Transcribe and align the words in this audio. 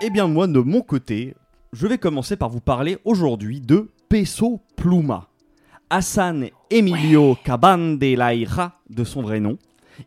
Eh 0.00 0.10
bien 0.10 0.26
moi, 0.28 0.46
de 0.46 0.60
mon 0.60 0.80
côté, 0.82 1.34
je 1.72 1.86
vais 1.86 1.98
commencer 1.98 2.36
par 2.36 2.50
vous 2.50 2.60
parler 2.60 2.98
aujourd'hui 3.04 3.60
de 3.60 3.90
Peso 4.08 4.60
Pluma. 4.76 5.28
Hassan 5.90 6.48
Emilio 6.70 7.36
Cabandelaira, 7.44 8.80
de 8.90 9.04
son 9.04 9.22
vrai 9.22 9.40
nom. 9.40 9.58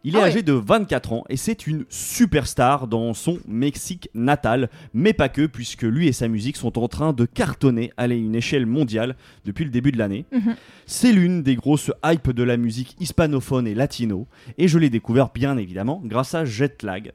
Il 0.05 0.15
est 0.15 0.19
Ah 0.19 0.21
ouais. 0.21 0.27
âgé 0.29 0.41
de 0.43 0.53
24 0.53 1.11
ans 1.11 1.23
et 1.27 1.35
c'est 1.35 1.67
une 1.67 1.83
superstar 1.89 2.87
dans 2.87 3.13
son 3.13 3.39
Mexique 3.45 4.09
natal, 4.13 4.69
mais 4.93 5.11
pas 5.11 5.27
que, 5.27 5.45
puisque 5.47 5.81
lui 5.81 6.07
et 6.07 6.13
sa 6.13 6.29
musique 6.29 6.55
sont 6.55 6.79
en 6.79 6.87
train 6.87 7.11
de 7.11 7.25
cartonner 7.25 7.91
à 7.97 8.07
une 8.07 8.35
échelle 8.35 8.65
mondiale 8.65 9.17
depuis 9.43 9.65
le 9.65 9.71
début 9.71 9.91
de 9.91 9.97
l'année. 9.97 10.23
Mhm. 10.31 10.55
C'est 10.85 11.11
l'une 11.11 11.43
des 11.43 11.55
grosses 11.55 11.91
hypes 12.05 12.31
de 12.31 12.43
la 12.43 12.55
musique 12.55 12.95
hispanophone 13.01 13.67
et 13.67 13.75
latino, 13.75 14.27
et 14.57 14.69
je 14.69 14.79
l'ai 14.79 14.89
découvert 14.89 15.29
bien 15.33 15.57
évidemment 15.57 16.01
grâce 16.05 16.35
à 16.35 16.45
Jetlag. 16.45 17.11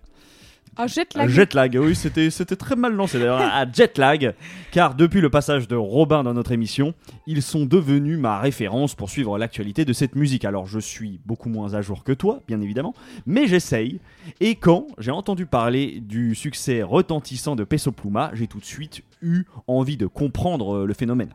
Ah, 0.78 0.86
jette 0.86 1.14
la 1.14 1.26
Jetlag, 1.26 1.78
oui, 1.80 1.94
c'était 1.94 2.28
c'était 2.28 2.56
très 2.56 2.76
mal 2.76 2.92
lancé 2.92 3.18
d'ailleurs, 3.18 3.40
à 3.40 3.64
Jetlag, 3.70 4.34
car 4.72 4.94
depuis 4.94 5.22
le 5.22 5.30
passage 5.30 5.68
de 5.68 5.74
Robin 5.74 6.22
dans 6.22 6.34
notre 6.34 6.52
émission, 6.52 6.92
ils 7.26 7.40
sont 7.40 7.64
devenus 7.64 8.18
ma 8.18 8.38
référence 8.38 8.94
pour 8.94 9.08
suivre 9.08 9.38
l'actualité 9.38 9.86
de 9.86 9.94
cette 9.94 10.14
musique. 10.16 10.44
Alors 10.44 10.66
je 10.66 10.78
suis 10.78 11.18
beaucoup 11.24 11.48
moins 11.48 11.72
à 11.72 11.80
jour 11.80 12.04
que 12.04 12.12
toi, 12.12 12.42
bien 12.46 12.60
évidemment, 12.60 12.92
mais 13.24 13.46
j'essaye. 13.46 14.00
Et 14.40 14.56
quand 14.56 14.86
j'ai 14.98 15.10
entendu 15.10 15.46
parler 15.46 16.00
du 16.00 16.34
succès 16.34 16.82
retentissant 16.82 17.56
de 17.56 17.64
Peso 17.64 17.90
Pluma, 17.90 18.30
j'ai 18.34 18.46
tout 18.46 18.58
de 18.58 18.64
suite 18.66 19.02
eu 19.22 19.44
envie 19.66 19.96
de 19.96 20.06
comprendre 20.06 20.76
euh, 20.76 20.86
le 20.86 20.92
phénomène. 20.92 21.30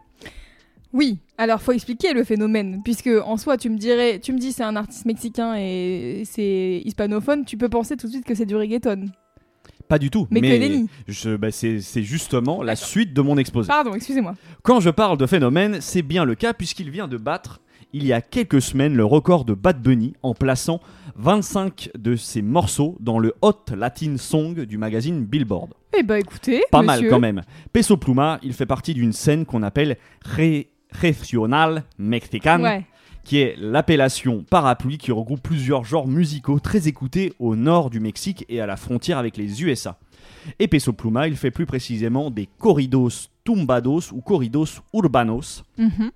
Oui, 0.94 1.17
alors 1.38 1.62
faut 1.62 1.72
expliquer 1.72 2.14
le 2.14 2.23
phénomène, 2.23 2.81
puisque 2.84 3.09
en 3.26 3.38
soi, 3.38 3.58
tu 3.58 3.70
me 3.70 3.78
dirais, 3.78 4.20
tu 4.20 4.34
me 4.34 4.38
dis 4.38 4.52
c'est 4.52 4.64
un 4.64 4.76
artiste 4.76 5.05
mexicain 5.05 5.55
et 5.58 6.23
c'est 6.26 6.81
hispanophone, 6.84 7.45
tu 7.45 7.58
peux 7.58 7.70
penser 7.70 7.95
tout 7.95 8.08
de 8.08 8.12
suite 8.12 8.26
que 8.26 8.36
c'est 8.36 8.45
du 8.45 8.55
reggaeton. 8.55 9.05
Pas 9.91 10.00
du 10.00 10.09
tout, 10.09 10.26
Mais 10.31 10.40
que 10.40 10.45
nenni. 10.48 10.88
je- 11.09 11.36
bah, 11.36 11.52
c'est 11.52 11.81
c'est 11.81 12.02
justement 12.02 12.63
la 12.63 12.77
suite 12.77 13.14
de 13.14 13.22
mon 13.22 13.38
exposé. 13.38 13.67
Pardon, 13.67 13.94
excusez-moi. 13.94 14.36
Quand 14.64 14.80
je 14.80 14.89
parle 14.89 15.17
de 15.17 15.25
phénomène, 15.25 15.80
c'est 15.81 16.02
bien 16.02 16.23
le 16.23 16.36
cas 16.36 16.53
puisqu'il 16.53 16.89
vient 16.89 17.09
de 17.09 17.17
battre 17.17 17.59
il 17.92 18.06
y 18.06 18.14
a 18.14 18.22
quelques 18.22 18.62
semaines 18.62 18.95
le 18.95 19.03
record 19.03 19.44
de 19.44 19.53
Bad 19.53 19.81
Bunny 19.81 20.14
en 20.23 20.34
plaçant 20.34 20.80
25 21.17 21.89
de 22.00 22.16
ses 22.16 22.42
morceaux 22.42 22.95
dans 23.02 23.19
le 23.19 23.34
Hot 23.42 23.66
Latin 23.75 24.16
Song 24.17 24.62
du 24.62 24.78
magazine 24.78 25.25
Billboard. 25.25 25.73
Eh 26.00 26.03
bah 26.03 26.17
écoutez, 26.19 26.64
Pas 26.72 26.84
monsieur, 26.84 27.02
mal 27.02 27.09
quand 27.09 27.19
même. 27.19 27.42
Peso 27.73 27.97
Pluma, 27.97 28.39
il 28.44 28.53
fait 28.53 28.66
partie 28.66 28.94
d'une 28.94 29.12
scène 29.12 29.45
qu'on 29.45 29.62
appelle 29.62 29.97
Re- 30.38 30.67
Regional 31.03 31.84
Mexican, 31.97 32.62
Ouais. 32.64 32.86
Qui 33.23 33.38
est 33.38 33.55
l'appellation 33.58 34.44
parapluie 34.50 34.97
qui 34.97 35.11
regroupe 35.11 35.41
plusieurs 35.41 35.83
genres 35.83 36.08
musicaux 36.08 36.59
très 36.59 36.88
écoutés 36.88 37.33
au 37.39 37.55
nord 37.55 37.89
du 37.89 38.00
Mexique 38.00 38.45
et 38.50 38.61
à 38.61 38.66
la 38.66 38.78
frontière 38.78 39.17
avec 39.17 39.38
les 39.38 39.63
USA. 39.63 39.97
Et 40.59 40.67
Peso 40.67 40.91
Pluma, 40.94 41.28
il 41.28 41.36
fait 41.36 41.52
plus 41.52 41.66
précisément 41.67 42.31
des 42.31 42.47
corridos 42.58 43.30
tumbados 43.44 44.11
ou 44.11 44.22
corridos 44.22 44.81
urbanos, 44.94 45.63
Mhm. 45.78 46.11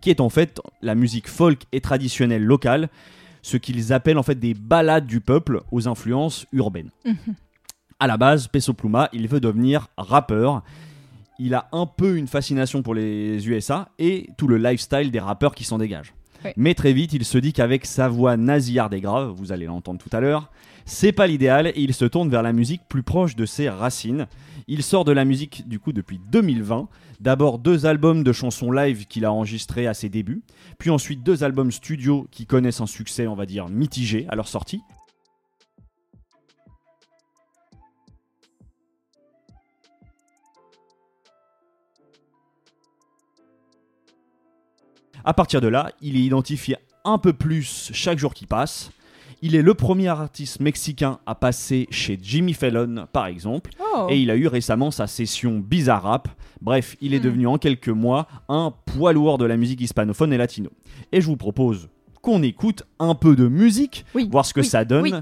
qui 0.00 0.10
est 0.10 0.20
en 0.20 0.28
fait 0.28 0.60
la 0.82 0.94
musique 0.94 1.28
folk 1.28 1.62
et 1.72 1.80
traditionnelle 1.80 2.44
locale, 2.44 2.88
ce 3.42 3.56
qu'ils 3.56 3.92
appellent 3.92 4.18
en 4.18 4.22
fait 4.22 4.38
des 4.38 4.54
ballades 4.54 5.06
du 5.06 5.20
peuple 5.20 5.60
aux 5.70 5.86
influences 5.86 6.46
urbaines. 6.52 6.90
Mhm. 7.04 7.34
À 8.00 8.06
la 8.08 8.16
base, 8.16 8.48
Peso 8.48 8.72
Pluma, 8.72 9.08
il 9.12 9.28
veut 9.28 9.40
devenir 9.40 9.86
rappeur. 9.96 10.62
Il 11.38 11.54
a 11.54 11.68
un 11.72 11.86
peu 11.86 12.16
une 12.16 12.26
fascination 12.26 12.82
pour 12.82 12.94
les 12.94 13.48
USA 13.48 13.88
et 13.98 14.28
tout 14.36 14.48
le 14.48 14.56
lifestyle 14.58 15.10
des 15.10 15.20
rappeurs 15.20 15.54
qui 15.54 15.64
s'en 15.64 15.78
dégagent. 15.78 16.12
Mais 16.56 16.74
très 16.74 16.92
vite, 16.92 17.12
il 17.12 17.24
se 17.24 17.38
dit 17.38 17.52
qu'avec 17.52 17.86
sa 17.86 18.08
voix 18.08 18.36
nasillarde 18.36 18.94
et 18.94 19.00
grave, 19.00 19.32
vous 19.36 19.52
allez 19.52 19.66
l'entendre 19.66 20.00
tout 20.00 20.14
à 20.14 20.20
l'heure, 20.20 20.50
c'est 20.84 21.12
pas 21.12 21.26
l'idéal 21.26 21.68
et 21.68 21.80
il 21.80 21.94
se 21.94 22.04
tourne 22.04 22.28
vers 22.28 22.42
la 22.42 22.52
musique 22.52 22.82
plus 22.88 23.02
proche 23.02 23.36
de 23.36 23.46
ses 23.46 23.68
racines. 23.68 24.26
Il 24.68 24.82
sort 24.82 25.04
de 25.04 25.12
la 25.12 25.24
musique 25.24 25.66
du 25.68 25.78
coup 25.78 25.92
depuis 25.92 26.20
2020. 26.30 26.88
D'abord 27.20 27.58
deux 27.58 27.86
albums 27.86 28.22
de 28.22 28.32
chansons 28.32 28.70
live 28.70 29.06
qu'il 29.06 29.24
a 29.24 29.32
enregistrés 29.32 29.86
à 29.86 29.94
ses 29.94 30.08
débuts, 30.08 30.42
puis 30.78 30.90
ensuite 30.90 31.22
deux 31.22 31.44
albums 31.44 31.72
studio 31.72 32.26
qui 32.30 32.44
connaissent 32.46 32.80
un 32.80 32.86
succès, 32.86 33.26
on 33.26 33.34
va 33.34 33.46
dire, 33.46 33.68
mitigé 33.68 34.26
à 34.28 34.36
leur 34.36 34.48
sortie. 34.48 34.82
À 45.24 45.32
partir 45.34 45.60
de 45.60 45.68
là, 45.68 45.90
il 46.02 46.16
est 46.16 46.20
identifié 46.20 46.76
un 47.04 47.18
peu 47.18 47.32
plus 47.32 47.90
chaque 47.92 48.18
jour 48.18 48.34
qui 48.34 48.46
passe. 48.46 48.90
Il 49.42 49.54
est 49.54 49.62
le 49.62 49.74
premier 49.74 50.08
artiste 50.08 50.60
mexicain 50.60 51.18
à 51.26 51.34
passer 51.34 51.86
chez 51.90 52.18
Jimmy 52.22 52.54
Fallon, 52.54 53.06
par 53.12 53.26
exemple. 53.26 53.70
Oh. 53.94 54.06
Et 54.08 54.18
il 54.20 54.30
a 54.30 54.36
eu 54.36 54.46
récemment 54.46 54.90
sa 54.90 55.06
session 55.06 55.58
Bizarre 55.58 56.02
Rap. 56.04 56.28
Bref, 56.62 56.96
il 57.02 57.12
est 57.14 57.18
Hmm. 57.18 57.22
devenu 57.24 57.46
en 57.46 57.58
quelques 57.58 57.88
mois 57.90 58.26
un 58.48 58.72
poids 58.86 59.12
lourd 59.12 59.36
de 59.38 59.44
la 59.44 59.56
musique 59.58 59.80
hispanophone 59.82 60.32
et 60.32 60.38
latino. 60.38 60.70
Et 61.12 61.20
je 61.20 61.26
vous 61.26 61.36
propose 61.36 61.88
qu'on 62.22 62.42
écoute 62.42 62.84
un 62.98 63.14
peu 63.14 63.36
de 63.36 63.48
musique, 63.48 64.06
Oui, 64.14 64.26
voir 64.30 64.46
ce 64.46 64.54
que 64.54 64.60
oui, 64.60 64.66
ça 64.66 64.86
donne 64.86 65.02
oui. 65.02 65.12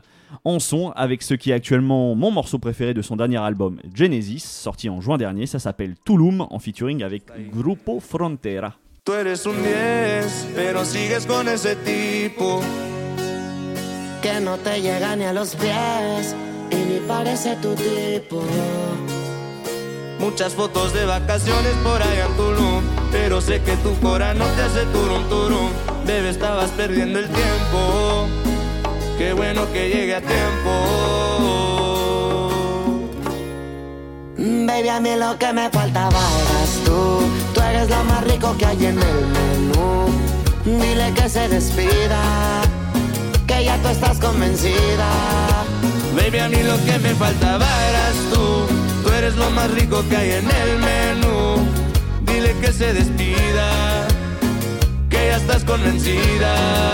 en 0.44 0.60
son 0.60 0.90
avec 0.94 1.22
ce 1.22 1.34
qui 1.34 1.50
est 1.50 1.54
actuellement 1.54 2.14
mon 2.14 2.30
morceau 2.30 2.60
préféré 2.60 2.94
de 2.94 3.02
son 3.02 3.16
dernier 3.16 3.38
album 3.38 3.80
Genesis, 3.92 4.38
sorti 4.44 4.88
en 4.88 5.00
juin 5.00 5.19
dernier. 5.19 5.46
Ça 5.46 5.58
s'appelle 5.58 5.94
Tulum, 6.04 6.46
en 6.48 6.58
featuring 6.60 7.02
avec 7.02 7.24
Grupo 7.50 7.98
Frontera. 7.98 8.74
Tú 9.04 9.14
eres 9.14 9.46
un 9.46 9.60
10, 9.60 10.46
pero 10.54 10.84
sigues 10.84 11.26
con 11.26 11.48
ese 11.48 11.74
tipo. 11.74 12.60
que 14.22 14.38
no 14.40 14.56
te 14.58 14.80
llega 14.80 15.16
ni 15.16 15.24
a 15.24 15.32
los 15.32 15.56
pies 15.56 16.36
y 16.70 16.76
ni 16.76 17.00
parece 17.08 17.56
tu 17.56 17.74
tipo. 17.74 18.44
Muchas 20.20 20.52
fotos 20.52 20.94
de 20.94 21.04
vacaciones 21.04 21.72
por 21.82 22.00
allá 22.00 22.26
en 22.26 22.36
Tulum. 22.36 22.84
Pero 23.10 23.40
sé 23.40 23.60
que 23.62 23.76
tu 23.78 23.92
cora 23.98 24.34
no 24.34 24.46
te 24.46 24.62
hace 24.62 24.84
turum 24.92 25.28
turum. 25.28 25.70
Bebé, 26.06 26.30
estabas 26.30 26.70
perdiendo 26.70 27.19
el 27.19 27.26
tiempo. 27.26 28.28
Qué 29.19 29.32
bueno 29.32 29.66
que 29.72 29.88
llegue 29.88 30.14
a 30.14 30.20
tiempo. 30.20 30.70
Baby, 34.38 34.88
a 34.88 35.00
mí 35.00 35.10
lo 35.16 35.36
que 35.38 35.52
me 35.52 35.69
faltaba 35.70 36.20
eras 36.20 36.78
tú. 36.84 37.20
Tú 37.52 37.62
eres 37.72 37.88
lo 37.88 38.05
más 38.05 38.25
rico 38.25 38.55
que 38.59 38.66
hay 38.66 38.87
en 38.87 38.99
el 38.99 39.27
menú. 39.37 40.06
Dile 40.65 41.12
que 41.15 41.28
se 41.28 41.49
despida, 41.49 42.62
que 43.47 43.65
ya 43.65 43.77
tú 43.78 43.88
estás 43.88 44.19
convencida. 44.19 45.09
Baby, 46.15 46.38
a 46.38 46.49
mí 46.49 46.62
lo 46.62 46.77
que 46.84 46.99
me 46.99 47.15
faltaba 47.15 47.66
eras 47.91 48.15
tú. 48.32 48.66
Tú 49.03 49.12
eres 49.12 49.37
lo 49.37 49.50
más 49.50 49.71
rico 49.71 50.05
que 50.09 50.16
hay 50.16 50.31
en 50.32 50.49
el 50.62 50.78
menú. 50.78 51.66
Dile 52.27 52.55
que 52.61 52.72
se 52.72 52.93
despida, 52.93 54.06
que 55.09 55.28
ya 55.28 55.37
estás 55.37 55.65
convencida. 55.65 56.91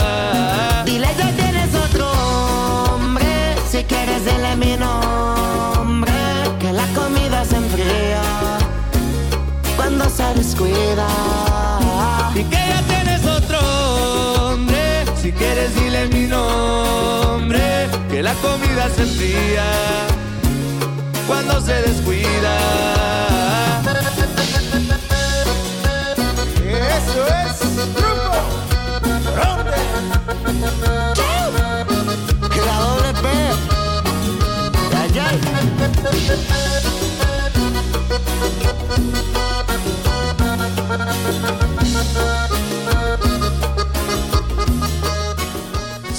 Comida 18.43 18.89
se 18.95 19.03
cuando 21.27 21.61
se 21.61 21.75
descuida. 21.83 22.59
Eso 26.67 27.27
es 27.27 27.61
grupo 27.95 28.59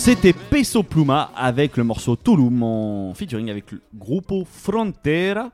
C'était 0.09 0.33
Peso 0.33 0.81
Pluma 0.81 1.29
avec 1.35 1.77
le 1.77 1.83
morceau 1.83 2.15
Tulum 2.15 2.63
en 2.63 3.13
featuring 3.13 3.51
avec 3.51 3.71
le 3.71 3.79
Grupo 3.94 4.44
Frontera. 4.44 5.51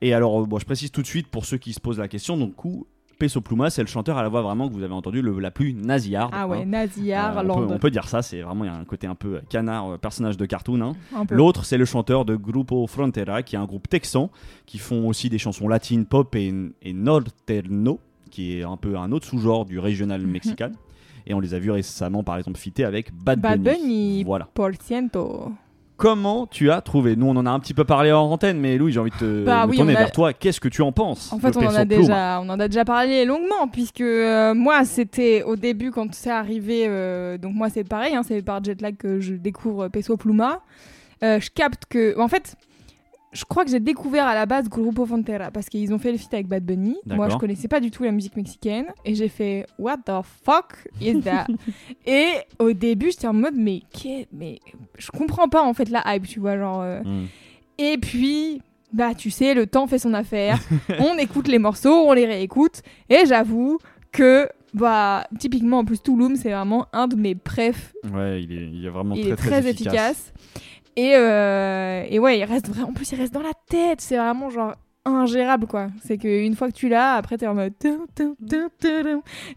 Et 0.00 0.14
alors, 0.14 0.40
euh, 0.40 0.46
bon, 0.46 0.58
je 0.58 0.64
précise 0.64 0.90
tout 0.90 1.02
de 1.02 1.06
suite 1.06 1.26
pour 1.28 1.44
ceux 1.44 1.58
qui 1.58 1.74
se 1.74 1.80
posent 1.80 1.98
la 1.98 2.08
question, 2.08 2.38
donc 2.38 2.54
coup, 2.56 2.86
Peso 3.18 3.42
Pluma, 3.42 3.68
c'est 3.68 3.82
le 3.82 3.88
chanteur 3.88 4.16
à 4.16 4.22
la 4.22 4.30
voix 4.30 4.40
vraiment 4.40 4.70
que 4.70 4.72
vous 4.72 4.82
avez 4.84 4.94
entendu 4.94 5.20
le- 5.20 5.38
la 5.38 5.50
plus 5.50 5.74
nasillarde. 5.74 6.30
Ah 6.34 6.48
ouais, 6.48 6.62
hein. 6.62 6.64
Naziar, 6.64 7.36
Euh, 7.36 7.42
on, 7.42 7.44
peut, 7.66 7.74
on 7.74 7.78
peut 7.78 7.90
dire 7.90 8.08
ça, 8.08 8.22
c'est 8.22 8.40
vraiment 8.40 8.64
il 8.64 8.68
y 8.68 8.70
a 8.70 8.74
un 8.74 8.86
côté 8.86 9.06
un 9.06 9.14
peu 9.14 9.42
canard, 9.50 9.90
euh, 9.92 9.98
personnage 9.98 10.38
de 10.38 10.46
cartoon. 10.46 10.80
hein. 10.80 10.92
L'autre, 11.36 11.66
c'est 11.66 11.76
le 11.76 11.84
chanteur 11.84 12.24
de 12.24 12.36
Grupo 12.36 12.86
Frontera, 12.86 13.42
qui 13.42 13.56
est 13.56 13.58
un 13.58 13.66
groupe 13.66 13.86
texan, 13.86 14.30
qui 14.64 14.78
font 14.78 15.06
aussi 15.08 15.28
des 15.28 15.36
chansons 15.38 15.68
latines, 15.68 16.06
pop 16.06 16.34
et, 16.36 16.54
et 16.80 16.94
norterno, 16.94 18.00
qui 18.30 18.56
est 18.56 18.62
un 18.62 18.78
peu 18.78 18.96
un 18.96 19.12
autre 19.12 19.26
sous-genre 19.26 19.66
du 19.66 19.78
régional 19.78 20.22
mexicain. 20.26 20.70
Et 21.26 21.34
on 21.34 21.40
les 21.40 21.54
a 21.54 21.58
vus 21.58 21.70
récemment, 21.70 22.22
par 22.22 22.36
exemple, 22.38 22.58
fitter 22.58 22.84
avec 22.84 23.12
Bad, 23.12 23.40
Bad 23.40 23.60
Bunny. 23.60 24.24
Voilà. 24.24 24.48
Por 24.54 24.70
ciento. 24.82 25.52
comment 25.96 26.46
tu 26.46 26.70
as 26.70 26.80
trouvé 26.80 27.14
Nous, 27.14 27.26
on 27.26 27.36
en 27.36 27.44
a 27.44 27.50
un 27.50 27.60
petit 27.60 27.74
peu 27.74 27.84
parlé 27.84 28.10
en 28.10 28.22
antenne, 28.30 28.58
mais 28.58 28.78
Louis, 28.78 28.90
j'ai 28.90 29.00
envie 29.00 29.10
de 29.10 29.16
te 29.16 29.44
Bah 29.44 29.66
oui, 29.68 29.76
tourner 29.76 29.94
a- 29.96 29.98
vers 30.00 30.12
toi. 30.12 30.32
Qu'est-ce 30.32 30.58
que 30.60 30.68
tu 30.68 30.80
en 30.80 30.92
penses 30.92 31.30
En 31.32 31.38
fait, 31.38 31.54
on 31.56 31.66
en, 31.66 31.74
a 31.74 31.84
déjà, 31.84 32.40
on 32.42 32.48
en 32.48 32.58
a 32.58 32.68
déjà 32.68 32.84
parlé 32.86 33.24
longuement, 33.26 33.68
puisque 33.70 34.00
euh, 34.00 34.54
moi, 34.54 34.84
c'était 34.86 35.42
au 35.42 35.56
début, 35.56 35.90
quand 35.90 36.14
c'est 36.14 36.30
arrivé, 36.30 36.84
euh, 36.88 37.36
donc 37.36 37.54
moi, 37.54 37.68
c'est 37.68 37.84
pareil, 37.84 38.14
hein, 38.14 38.22
c'est 38.26 38.40
par 38.42 38.64
Jetlag 38.64 38.96
que 38.96 39.20
je 39.20 39.34
découvre 39.34 39.88
Peso 39.88 40.16
Pluma. 40.16 40.60
Euh, 41.22 41.38
je 41.38 41.50
capte 41.50 41.84
que. 41.90 42.18
En 42.18 42.28
fait, 42.28 42.56
je 43.32 43.44
crois 43.44 43.64
que 43.64 43.70
j'ai 43.70 43.80
découvert 43.80 44.26
à 44.26 44.34
la 44.34 44.44
base 44.46 44.68
Grupo 44.68 45.06
Frontera, 45.06 45.50
parce 45.50 45.68
qu'ils 45.68 45.92
ont 45.94 45.98
fait 45.98 46.10
le 46.12 46.18
feat 46.18 46.32
avec 46.34 46.48
Bad 46.48 46.64
Bunny. 46.64 46.96
Moi, 47.06 47.28
je 47.28 47.36
connaissais 47.38 47.68
pas 47.68 47.78
du 47.80 47.90
tout 47.90 48.02
la 48.02 48.10
musique 48.12 48.36
mexicaine, 48.36 48.86
et 49.04 49.14
j'ai 49.14 49.28
fait 49.28 49.66
What 49.78 49.98
the 50.06 50.12
fuck 50.44 50.74
is 51.00 51.20
that? 51.20 51.46
Et 52.06 52.26
au 52.58 52.72
début, 52.72 53.10
j'étais 53.10 53.26
en 53.28 53.32
mode, 53.32 53.54
mais, 53.56 53.82
qu'est- 53.92 54.26
mais 54.32 54.58
je 54.98 55.10
comprends 55.10 55.48
pas 55.48 55.62
en 55.62 55.74
fait 55.74 55.88
la 55.90 56.02
hype, 56.14 56.26
tu 56.26 56.40
vois, 56.40 56.56
genre. 56.56 56.80
euh, 56.82 57.00
Hmm. 57.02 57.26
et 57.78 57.96
puis, 57.98 58.62
bah, 58.92 59.14
tu 59.14 59.30
sais, 59.30 59.54
le 59.54 59.66
temps 59.66 59.86
fait 59.86 59.98
son 60.00 60.12
affaire. 60.14 60.58
on 60.98 61.16
écoute 61.18 61.46
les 61.46 61.58
morceaux, 61.60 62.06
on 62.08 62.12
les 62.12 62.26
réécoute. 62.26 62.82
Et 63.08 63.24
j'avoue 63.26 63.78
que, 64.10 64.48
bah, 64.74 65.24
typiquement, 65.38 65.78
en 65.78 65.84
plus, 65.84 66.02
Touloum, 66.02 66.34
c'est 66.34 66.50
vraiment 66.50 66.86
un 66.92 67.06
de 67.06 67.14
mes 67.14 67.36
prefs. 67.36 67.92
Ouais, 68.12 68.42
il 68.42 68.52
est, 68.52 68.68
il 68.72 68.84
est 68.84 68.88
vraiment 68.90 69.14
Il 69.14 69.22
très, 69.22 69.30
est 69.32 69.36
très, 69.36 69.70
efficace. 69.70 70.32
Et, 71.00 71.12
euh, 71.16 72.04
et 72.08 72.18
ouais, 72.18 72.38
il 72.38 72.44
reste 72.44 72.68
vraiment. 72.68 72.88
En 72.88 72.92
plus, 72.92 73.10
il 73.12 73.18
reste 73.18 73.32
dans 73.32 73.42
la 73.42 73.52
tête. 73.68 74.00
C'est 74.00 74.16
vraiment 74.16 74.50
genre 74.50 74.74
ingérable, 75.04 75.66
quoi. 75.66 75.88
C'est 76.04 76.18
qu'une 76.18 76.54
fois 76.54 76.68
que 76.68 76.74
tu 76.74 76.88
l'as, 76.88 77.14
après, 77.14 77.38
t'es 77.38 77.46
en 77.46 77.54
mode. 77.54 77.72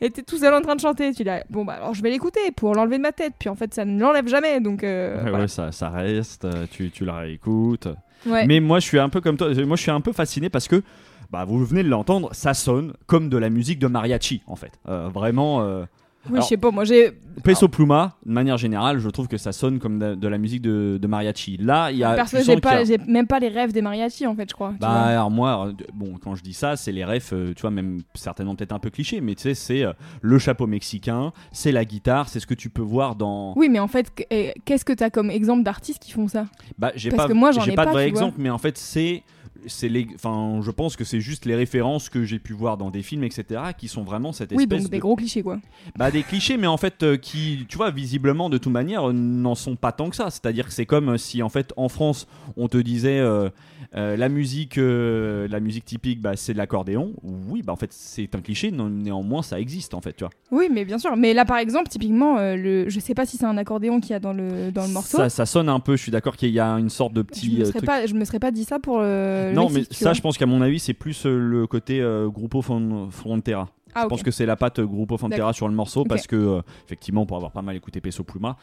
Et 0.01 0.09
t'es 0.09 0.21
tout 0.23 0.37
seul 0.37 0.53
en 0.53 0.61
train 0.61 0.75
de 0.75 0.81
chanter. 0.81 1.13
Tu 1.13 1.23
l'as. 1.23 1.43
Bon, 1.49 1.65
bah, 1.65 1.73
alors 1.73 1.93
je 1.93 2.01
vais 2.01 2.09
l'écouter 2.09 2.39
pour 2.55 2.73
l'enlever 2.75 2.97
de 2.97 3.01
ma 3.01 3.11
tête. 3.11 3.33
Puis 3.39 3.49
en 3.49 3.55
fait, 3.55 3.73
ça 3.73 3.85
ne 3.85 3.99
l'enlève 3.99 4.27
jamais. 4.27 4.59
Donc. 4.59 4.83
euh, 4.83 5.15
Ouais, 5.17 5.21
voilà. 5.23 5.39
ouais, 5.39 5.47
ça, 5.47 5.71
ça 5.71 5.89
reste, 5.89 6.47
tu, 6.71 6.91
tu 6.91 7.05
la 7.05 7.15
réécoutes. 7.17 7.87
Ouais. 8.25 8.45
Mais 8.47 8.59
moi, 8.59 8.79
je 8.79 8.85
suis 8.85 8.99
un 8.99 9.09
peu 9.09 9.21
comme 9.21 9.37
toi. 9.37 9.49
Moi, 9.65 9.75
je 9.75 9.81
suis 9.81 9.91
un 9.91 10.01
peu 10.01 10.13
fasciné 10.13 10.49
parce 10.49 10.67
que, 10.67 10.81
bah, 11.29 11.45
vous 11.45 11.63
venez 11.65 11.83
de 11.83 11.89
l'entendre, 11.89 12.29
ça 12.33 12.53
sonne 12.53 12.93
comme 13.05 13.27
de 13.29 13.37
la 13.37 13.49
musique 13.49 13.79
de 13.79 13.87
mariachi, 13.87 14.41
en 14.47 14.55
fait. 14.55 14.71
Euh, 14.87 15.09
vraiment. 15.13 15.83
Oui, 16.29 16.39
je 16.41 16.45
sais 16.47 16.57
pas, 16.57 16.71
moi 16.71 16.83
j'ai. 16.85 17.11
Peso 17.43 17.67
Pluma, 17.67 18.15
de 18.25 18.31
manière 18.31 18.57
générale, 18.57 18.99
je 18.99 19.09
trouve 19.09 19.27
que 19.27 19.37
ça 19.37 19.51
sonne 19.51 19.79
comme 19.79 19.97
de, 19.99 20.15
de 20.15 20.27
la 20.27 20.37
musique 20.37 20.61
de, 20.61 20.97
de 21.01 21.07
mariachi. 21.07 21.57
Là, 21.57 21.91
il 21.91 21.97
y 21.97 22.03
a. 22.03 22.13
Perso, 22.13 22.37
tu 22.37 22.43
j'ai 22.45 22.57
pas, 22.57 22.77
a- 22.81 22.97
même 23.07 23.27
pas 23.27 23.39
les 23.39 23.47
rêves 23.49 23.71
des 23.73 23.81
mariachis 23.81 24.27
en 24.27 24.35
fait, 24.35 24.47
je 24.49 24.53
crois. 24.53 24.73
Bah, 24.79 25.05
alors 25.05 25.31
moi, 25.31 25.67
euh, 25.67 25.73
bon, 25.93 26.17
quand 26.23 26.35
je 26.35 26.43
dis 26.43 26.53
ça, 26.53 26.75
c'est 26.75 26.91
les 26.91 27.03
refs, 27.03 27.33
euh, 27.33 27.53
tu 27.55 27.61
vois, 27.61 27.71
même 27.71 28.01
certainement 28.13 28.55
peut-être 28.55 28.71
un 28.71 28.79
peu 28.79 28.89
cliché, 28.91 29.19
mais 29.19 29.35
tu 29.35 29.41
sais, 29.43 29.53
c'est 29.55 29.83
euh, 29.83 29.93
le 30.21 30.37
chapeau 30.39 30.67
mexicain, 30.67 31.33
c'est 31.51 31.71
la 31.71 31.85
guitare, 31.85 32.29
c'est 32.29 32.39
ce 32.39 32.47
que 32.47 32.53
tu 32.53 32.69
peux 32.69 32.81
voir 32.83 33.15
dans. 33.15 33.53
Oui, 33.55 33.67
mais 33.69 33.79
en 33.79 33.87
fait, 33.87 34.13
qu- 34.13 34.23
qu'est-ce 34.65 34.85
que 34.85 34.93
t'as 34.93 35.09
comme 35.09 35.29
exemple 35.31 35.63
d'artistes 35.63 36.01
qui 36.03 36.11
font 36.11 36.27
ça? 36.27 36.45
Bah, 36.77 36.91
j'ai 36.95 37.09
Parce 37.09 37.23
pas, 37.23 37.27
que 37.29 37.33
moi, 37.33 37.51
j'en 37.51 37.61
j'ai 37.61 37.71
ai 37.73 37.75
pas 37.75 37.85
de 37.85 37.87
pas, 37.87 37.93
vrai 37.93 38.05
tu 38.05 38.11
vois. 38.11 38.21
exemple, 38.21 38.37
mais 38.39 38.49
en 38.49 38.57
fait, 38.59 38.77
c'est. 38.77 39.23
C'est 39.67 39.87
les, 39.87 40.07
enfin, 40.15 40.59
je 40.61 40.71
pense 40.71 40.95
que 40.95 41.03
c'est 41.03 41.21
juste 41.21 41.45
les 41.45 41.55
références 41.55 42.09
que 42.09 42.23
j'ai 42.25 42.39
pu 42.39 42.53
voir 42.53 42.75
dans 42.77 42.89
des 42.89 43.01
films, 43.01 43.23
etc., 43.23 43.61
qui 43.77 43.87
sont 43.87 44.03
vraiment 44.03 44.31
cette 44.33 44.51
Oui, 44.51 44.63
espèce 44.63 44.79
donc 44.83 44.87
de 44.87 44.91
des 44.91 44.99
gros 44.99 45.15
clichés 45.15 45.41
quoi. 45.43 45.59
Bah 45.97 46.11
des 46.11 46.23
clichés, 46.23 46.57
mais 46.57 46.67
en 46.67 46.77
fait 46.77 47.03
euh, 47.03 47.17
qui, 47.17 47.65
tu 47.69 47.77
vois, 47.77 47.91
visiblement 47.91 48.49
de 48.49 48.57
toute 48.57 48.73
manière 48.73 49.09
euh, 49.09 49.13
n'en 49.13 49.55
sont 49.55 49.75
pas 49.75 49.91
tant 49.91 50.09
que 50.09 50.15
ça. 50.15 50.29
C'est-à-dire 50.31 50.65
que 50.67 50.73
c'est 50.73 50.85
comme 50.85 51.09
euh, 51.09 51.17
si 51.17 51.41
en 51.43 51.49
fait 51.49 51.71
en 51.77 51.87
France 51.87 52.27
on 52.57 52.67
te 52.67 52.77
disait 52.77 53.19
euh, 53.19 53.49
la 53.93 54.27
musique, 54.27 54.77
la 54.77 55.59
musique 55.59 55.85
typique, 55.85 56.19
bah, 56.21 56.35
c'est 56.35 56.53
de 56.53 56.57
l'accordéon. 56.57 57.13
Oui, 57.23 57.61
bah 57.61 57.73
en 57.73 57.75
fait 57.77 57.93
c'est 57.93 58.33
un 58.35 58.41
cliché, 58.41 58.71
non- 58.71 58.89
néanmoins 58.89 59.43
ça 59.43 59.59
existe 59.59 59.93
en 59.93 60.01
fait, 60.01 60.13
tu 60.13 60.23
vois. 60.23 60.31
Oui, 60.51 60.67
mais 60.71 60.83
bien 60.83 60.97
sûr. 60.97 61.15
Mais 61.15 61.33
là, 61.33 61.45
par 61.45 61.57
exemple, 61.57 61.89
typiquement, 61.89 62.37
le... 62.39 62.89
je 62.89 62.99
sais 62.99 63.13
pas 63.13 63.25
si 63.25 63.37
c'est 63.37 63.45
un 63.45 63.57
accordéon 63.57 63.99
qu'il 63.99 64.11
y 64.11 64.13
a 64.15 64.19
dans 64.19 64.33
le, 64.33 64.71
dans 64.71 64.85
le 64.87 64.91
morceau. 64.93 65.17
Ça, 65.17 65.29
ça 65.29 65.45
sonne 65.45 65.69
un 65.69 65.79
peu. 65.79 65.95
Je 65.95 66.01
suis 66.01 66.11
d'accord 66.11 66.35
qu'il 66.37 66.49
y 66.49 66.59
a 66.59 66.71
une 66.73 66.89
sorte 66.89 67.13
de 67.13 67.21
je, 67.21 67.23
petit 67.25 67.49
me 67.55 67.61
euh, 67.61 67.65
serais 67.65 67.79
truc. 67.79 67.85
pas, 67.85 68.05
je 68.07 68.13
me 68.15 68.25
serais 68.25 68.39
pas 68.39 68.51
dit 68.51 68.63
ça 68.65 68.79
pour 68.79 68.99
le. 68.99 69.03
Le 69.49 69.53
Non, 69.53 69.69
mais 69.69 69.79
Mexique, 69.81 69.97
ça, 69.97 70.13
je 70.13 70.21
pense 70.21 70.37
qu'à 70.37 70.45
mon 70.45 70.61
avis, 70.61 70.79
c'est 70.79 70.93
plus 70.93 71.25
euh, 71.25 71.37
le 71.37 71.67
côté 71.67 72.01
euh, 72.01 72.29
Grupo 72.29 72.61
Fron- 72.61 73.09
Frontera. 73.11 73.69
Ah, 73.95 74.01
Je 74.03 74.07
pense 74.07 74.23
que 74.23 74.31
c'est 74.31 74.45
la 74.45 74.55
patte 74.55 74.79
euh, 74.79 74.85
Grupo 74.87 75.17
Frontera 75.17 75.53
sur 75.53 75.67
le 75.67 75.73
morceau 75.75 76.03
parce 76.09 76.25
que, 76.27 76.35
euh, 76.35 76.61
effectivement, 76.85 77.25
pour 77.25 77.37
avoir 77.37 77.51
pas 77.51 77.61
mal 77.61 77.75
écouté 77.75 78.01
Peso 78.01 78.23
Pluma, 78.23 78.57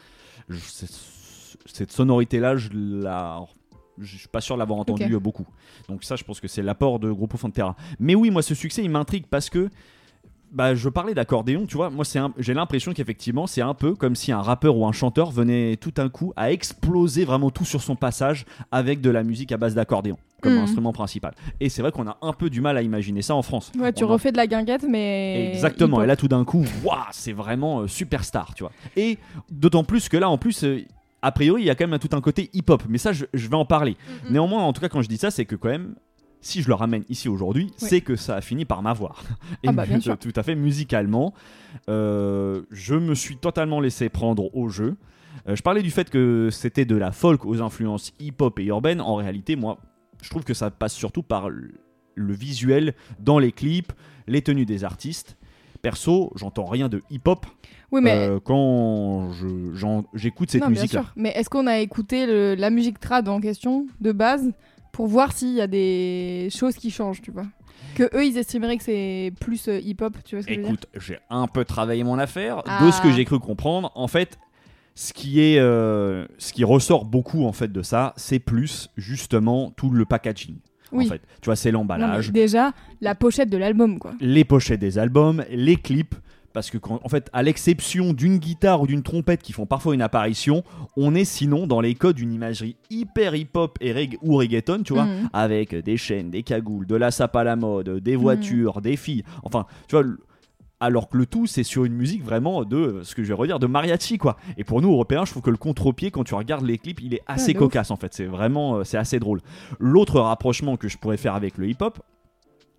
je- 0.49 0.59
cette 1.65 1.91
sonorité-là, 1.91 2.57
je 2.57 2.69
la. 2.73 3.39
Je 3.99 4.17
suis 4.17 4.27
pas 4.29 4.41
sûr 4.41 4.55
de 4.55 4.59
l'avoir 4.59 4.79
entendu 4.79 5.03
euh, 5.15 5.19
beaucoup. 5.19 5.45
Donc 5.87 6.03
ça, 6.03 6.15
je 6.15 6.23
pense 6.23 6.39
que 6.39 6.47
c'est 6.47 6.63
l'apport 6.63 6.97
de 6.97 7.11
Grupo 7.11 7.37
Frontera. 7.37 7.75
Mais 7.99 8.15
oui, 8.15 8.31
moi, 8.31 8.41
ce 8.41 8.55
succès, 8.55 8.81
il 8.83 8.89
m'intrigue 8.89 9.25
parce 9.29 9.49
que 9.49 9.69
bah, 10.51 10.75
je 10.75 10.89
parlais 10.89 11.13
d'accordéon, 11.13 11.65
tu 11.65 11.77
vois. 11.77 11.89
Moi, 11.89 12.03
c'est 12.05 12.19
un- 12.19 12.33
j'ai 12.37 12.53
l'impression 12.53 12.93
qu'effectivement, 12.93 13.47
c'est 13.47 13.61
un 13.61 13.73
peu 13.73 13.95
comme 13.95 14.15
si 14.15 14.31
un 14.31 14.41
rappeur 14.41 14.75
ou 14.77 14.85
un 14.85 14.91
chanteur 14.91 15.31
venait 15.31 15.77
tout 15.77 15.91
d'un 15.91 16.09
coup 16.09 16.33
à 16.35 16.51
exploser 16.51 17.23
vraiment 17.25 17.49
tout 17.51 17.65
sur 17.65 17.81
son 17.81 17.95
passage 17.95 18.45
avec 18.71 19.01
de 19.01 19.09
la 19.09 19.23
musique 19.23 19.51
à 19.51 19.57
base 19.57 19.75
d'accordéon 19.75 20.17
comme 20.41 20.53
Mhm. 20.55 20.59
instrument 20.63 20.91
principal. 20.91 21.33
Et 21.59 21.69
c'est 21.69 21.81
vrai 21.83 21.91
qu'on 21.91 22.07
a 22.07 22.17
un 22.21 22.33
peu 22.33 22.49
du 22.49 22.61
mal 22.61 22.75
à 22.75 22.81
imaginer 22.81 23.21
ça 23.21 23.35
en 23.35 23.43
France. 23.43 23.71
Ouais, 23.79 23.93
tu 23.93 24.03
On 24.03 24.07
refais 24.07 24.31
de 24.31 24.37
la 24.37 24.47
guinguette, 24.47 24.83
mais. 24.89 25.51
Exactement. 25.53 26.01
Et 26.01 26.07
là, 26.07 26.15
tout 26.15 26.27
d'un 26.27 26.43
coup, 26.43 26.65
waouh, 26.83 26.97
c'est 27.11 27.31
vraiment 27.33 27.81
euh, 27.81 27.87
superstar, 27.87 28.53
tu 28.55 28.63
vois. 28.63 28.71
Et 28.95 29.17
d'autant 29.51 29.83
plus 29.83 30.09
que 30.09 30.17
là, 30.17 30.29
en 30.29 30.37
plus, 30.39 30.63
euh, 30.63 30.81
a 31.21 31.31
priori, 31.31 31.61
il 31.61 31.65
y 31.65 31.69
a 31.69 31.75
quand 31.75 31.87
même 31.87 31.99
tout 31.99 32.09
un 32.15 32.21
côté 32.21 32.49
hip-hop. 32.53 32.81
Mais 32.89 32.97
ça, 32.97 33.13
je, 33.13 33.25
je 33.33 33.47
vais 33.47 33.55
en 33.55 33.65
parler. 33.65 33.95
Mhm. 34.25 34.33
Néanmoins, 34.33 34.63
en 34.63 34.73
tout 34.73 34.81
cas, 34.81 34.89
quand 34.89 35.03
je 35.03 35.07
dis 35.09 35.17
ça, 35.17 35.29
c'est 35.31 35.45
que 35.45 35.55
quand 35.55 35.69
même. 35.69 35.93
Si 36.41 36.61
je 36.63 36.67
le 36.67 36.73
ramène 36.73 37.03
ici 37.07 37.29
aujourd'hui, 37.29 37.67
Oui. 37.81 37.87
c'est 37.89 38.01
que 38.01 38.15
ça 38.15 38.35
a 38.35 38.41
fini 38.41 38.65
par 38.65 38.81
m'avoir. 38.81 39.23
Et 39.63 39.67
Ah 39.67 39.71
bah, 39.71 39.85
bien 39.85 39.97
mu- 39.97 40.01
sûr. 40.01 40.17
tout 40.17 40.33
à 40.35 40.41
fait 40.43 40.55
musicalement, 40.55 41.33
euh, 41.89 42.63
je 42.71 42.95
me 42.95 43.13
suis 43.15 43.37
totalement 43.37 43.79
laissé 43.79 44.09
prendre 44.09 44.55
au 44.55 44.69
jeu. 44.69 44.95
Euh, 45.47 45.55
je 45.55 45.61
parlais 45.61 45.81
du 45.81 45.91
fait 45.91 46.09
que 46.09 46.49
c'était 46.51 46.85
de 46.85 46.95
la 46.95 47.11
folk 47.11 47.45
aux 47.45 47.61
influences 47.61 48.13
hip-hop 48.19 48.59
et 48.59 48.65
urbaines. 48.65 49.01
En 49.01 49.15
réalité, 49.15 49.55
moi, 49.55 49.77
je 50.21 50.29
trouve 50.29 50.43
que 50.43 50.53
ça 50.53 50.69
passe 50.71 50.93
surtout 50.93 51.23
par 51.23 51.49
le 51.49 52.33
visuel 52.33 52.93
dans 53.19 53.39
les 53.39 53.51
clips, 53.51 53.93
les 54.27 54.41
tenues 54.41 54.65
des 54.65 54.83
artistes. 54.83 55.37
Perso, 55.81 56.31
j'entends 56.35 56.65
rien 56.65 56.89
de 56.89 57.01
hip-hop 57.09 57.45
Oui, 57.91 58.01
mais. 58.03 58.11
euh, 58.29 58.39
quand 58.43 59.31
j'écoute 60.13 60.51
cette 60.51 60.67
musique-là. 60.67 61.01
sûr. 61.01 61.13
Mais 61.15 61.29
est-ce 61.35 61.49
qu'on 61.49 61.65
a 61.65 61.79
écouté 61.79 62.27
le- 62.27 62.53
la 62.55 62.69
musique 62.69 62.99
trad 62.99 63.27
en 63.27 63.39
question, 63.41 63.87
de 63.99 64.11
base, 64.11 64.51
pour 65.01 65.07
voir 65.07 65.31
s'il 65.33 65.53
y 65.53 65.61
a 65.61 65.65
des 65.65 66.49
choses 66.55 66.75
qui 66.75 66.91
changent, 66.91 67.23
tu 67.23 67.31
vois 67.31 67.47
Que 67.95 68.03
eux, 68.15 68.23
ils 68.23 68.37
estimeraient 68.37 68.77
que 68.77 68.83
c'est 68.83 69.33
plus 69.39 69.67
euh, 69.67 69.79
hip-hop, 69.79 70.15
tu 70.23 70.35
vois 70.35 70.43
ce 70.43 70.47
que 70.47 70.53
je 70.53 70.59
veux 70.59 70.63
dire 70.63 70.73
Écoute, 70.73 70.85
j'ai 70.99 71.17
un 71.31 71.47
peu 71.47 71.65
travaillé 71.65 72.03
mon 72.03 72.19
affaire. 72.19 72.57
De 72.57 72.61
Ah. 72.67 72.91
ce 72.91 73.01
que 73.01 73.11
j'ai 73.11 73.25
cru 73.25 73.39
comprendre, 73.39 73.91
en 73.95 74.07
fait, 74.07 74.37
ce 74.93 75.11
qui 75.11 75.41
est, 75.41 75.57
euh, 75.57 76.27
ce 76.37 76.53
qui 76.53 76.63
ressort 76.63 77.05
beaucoup 77.05 77.45
en 77.45 77.51
fait 77.51 77.71
de 77.71 77.81
ça, 77.81 78.13
c'est 78.15 78.37
plus 78.37 78.89
justement 78.95 79.71
tout 79.71 79.89
le 79.89 80.05
packaging. 80.05 80.57
Oui. 80.91 81.07
En 81.07 81.09
fait, 81.09 81.21
tu 81.41 81.45
vois, 81.47 81.55
c'est 81.55 81.71
l'emballage, 81.71 82.31
déjà, 82.31 82.71
la 83.01 83.15
pochette 83.15 83.49
de 83.49 83.57
l'album, 83.57 83.97
quoi. 83.97 84.11
les 84.19 84.43
pochettes 84.45 84.81
des 84.81 84.99
albums, 84.99 85.43
les 85.49 85.77
clips. 85.77 86.13
Parce 86.53 86.69
que, 86.69 86.77
quand, 86.77 86.99
en 87.03 87.09
fait, 87.09 87.29
à 87.33 87.43
l'exception 87.43 88.13
d'une 88.13 88.37
guitare 88.37 88.81
ou 88.81 88.87
d'une 88.87 89.03
trompette 89.03 89.41
qui 89.41 89.53
font 89.53 89.65
parfois 89.65 89.93
une 89.93 90.01
apparition, 90.01 90.63
on 90.97 91.15
est 91.15 91.25
sinon 91.25 91.67
dans 91.67 91.79
les 91.81 91.95
codes 91.95 92.15
d'une 92.17 92.33
imagerie 92.33 92.75
hyper 92.89 93.35
hip-hop 93.35 93.77
et 93.81 93.93
reg- 93.93 94.17
ou 94.21 94.35
reggaeton, 94.35 94.83
tu 94.83 94.93
vois, 94.93 95.05
Mhm. 95.05 95.29
avec 95.33 95.75
des 95.75 95.97
chaînes, 95.97 96.29
des 96.29 96.43
cagoules, 96.43 96.85
de 96.85 96.95
la 96.95 97.11
sape 97.11 97.35
à 97.35 97.43
la 97.43 97.55
mode, 97.55 97.99
des 97.99 98.15
Mhm. 98.15 98.21
voitures, 98.21 98.81
des 98.81 98.97
filles. 98.97 99.23
Enfin, 99.43 99.65
tu 99.87 99.95
vois, 99.95 100.05
alors 100.81 101.09
que 101.09 101.17
le 101.17 101.25
tout, 101.27 101.45
c'est 101.45 101.61
sur 101.63 101.85
une 101.85 101.93
musique 101.93 102.23
vraiment 102.23 102.65
de, 102.65 103.01
ce 103.03 103.13
que 103.13 103.23
je 103.23 103.27
vais 103.27 103.33
redire, 103.35 103.59
de 103.59 103.67
mariachi, 103.67 104.17
quoi. 104.17 104.35
Et 104.57 104.63
pour 104.63 104.81
nous, 104.81 104.91
Européens, 104.91 105.25
je 105.25 105.31
trouve 105.31 105.43
que 105.43 105.51
le 105.51 105.57
contre-pied, 105.57 106.09
quand 106.09 106.23
tu 106.23 106.33
regardes 106.33 106.65
les 106.65 106.79
clips, 106.79 107.01
il 107.01 107.13
est 107.13 107.21
assez 107.27 107.53
de 107.53 107.59
cocasse, 107.59 107.91
en 107.91 107.97
fait. 107.97 108.13
C'est 108.15 108.25
vraiment, 108.25 108.77
euh, 108.77 108.83
c'est 108.83 108.97
assez 108.97 109.19
drôle. 109.19 109.41
L'autre 109.79 110.19
rapprochement 110.19 110.77
que 110.77 110.87
je 110.87 110.97
pourrais 110.97 111.17
faire 111.17 111.35
avec 111.35 111.57
le 111.59 111.69
hip-hop, 111.69 111.99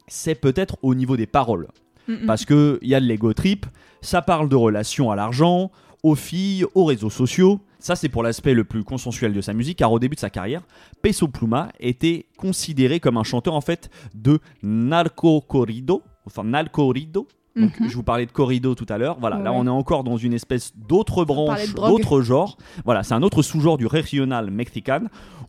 c'est 0.09 0.35
peut-être 0.35 0.77
au 0.83 0.95
niveau 0.97 1.17
des 1.17 1.27
paroles. 1.27 1.69
Mhm. 2.09 2.27
Parce 2.27 2.45
que 2.45 2.79
il 2.83 2.89
y 2.89 2.95
a 2.95 3.01
de 3.01 3.07
l'ego 3.07 3.33
trip, 3.33 3.67
ça 4.01 4.23
parle 4.23 4.49
de 4.49 4.57
relations 4.57 5.11
à 5.11 5.17
l'argent, 5.17 5.71
aux 6.03 6.15
filles, 6.17 6.65
aux 6.75 6.85
réseaux 6.85 7.11
sociaux. 7.11 7.61
Ça, 7.79 7.97
c'est 7.97 8.09
pour 8.09 8.23
l'aspect 8.23 8.55
le 8.55 8.65
plus 8.65 8.85
consensuel 8.85 9.33
de 9.33 9.41
sa 9.41 9.53
musique, 9.55 9.79
car 9.79 9.91
au 9.93 9.99
début 9.99 10.15
de 10.17 10.21
sa 10.21 10.31
carrière, 10.31 10.63
Peso 11.03 11.27
Pluma 11.29 11.69
était 11.81 12.27
considéré 12.37 13.01
comme 13.01 13.17
un 13.17 13.25
chanteur 13.25 13.55
en 13.55 13.61
fait 13.61 13.91
de 14.15 14.39
narco 14.63 15.41
corrido, 15.41 16.03
enfin 16.27 16.45
narco 16.45 16.87
corrido. 16.87 17.27
Donc, 17.55 17.79
Mhm. 17.81 17.89
je 17.91 17.95
vous 17.97 18.03
parlais 18.03 18.25
de 18.25 18.33
corrido 18.33 18.75
tout 18.75 18.87
à 18.89 18.97
l'heure. 18.97 19.19
Voilà, 19.21 19.37
Ouais, 19.37 19.43
là, 19.45 19.53
on 19.53 19.67
est 19.67 19.71
encore 19.71 20.05
dans 20.05 20.17
une 20.17 20.33
espèce 20.33 20.73
d'autre 20.75 21.25
branche, 21.27 21.59
d'autre 21.99 22.23
genre. 22.23 22.57
Voilà, 22.87 23.03
c'est 23.03 23.13
un 23.15 23.23
autre 23.23 23.43
sous-genre 23.43 23.77
du 23.77 23.87
regional 23.87 24.51
mexican 24.51 25.03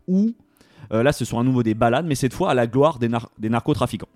où 0.07 0.33
euh, 0.91 1.01
là, 1.01 1.13
ce 1.13 1.23
sont 1.23 1.39
à 1.39 1.43
nouveau 1.43 1.63
des 1.63 1.73
balades, 1.75 2.05
mais 2.05 2.15
cette 2.15 2.33
fois 2.33 2.51
à 2.51 2.53
la 2.53 2.67
gloire 2.67 2.99
des, 2.99 3.07
nar- 3.07 3.29
des 3.39 3.47
narcotrafiquants. 3.49 4.09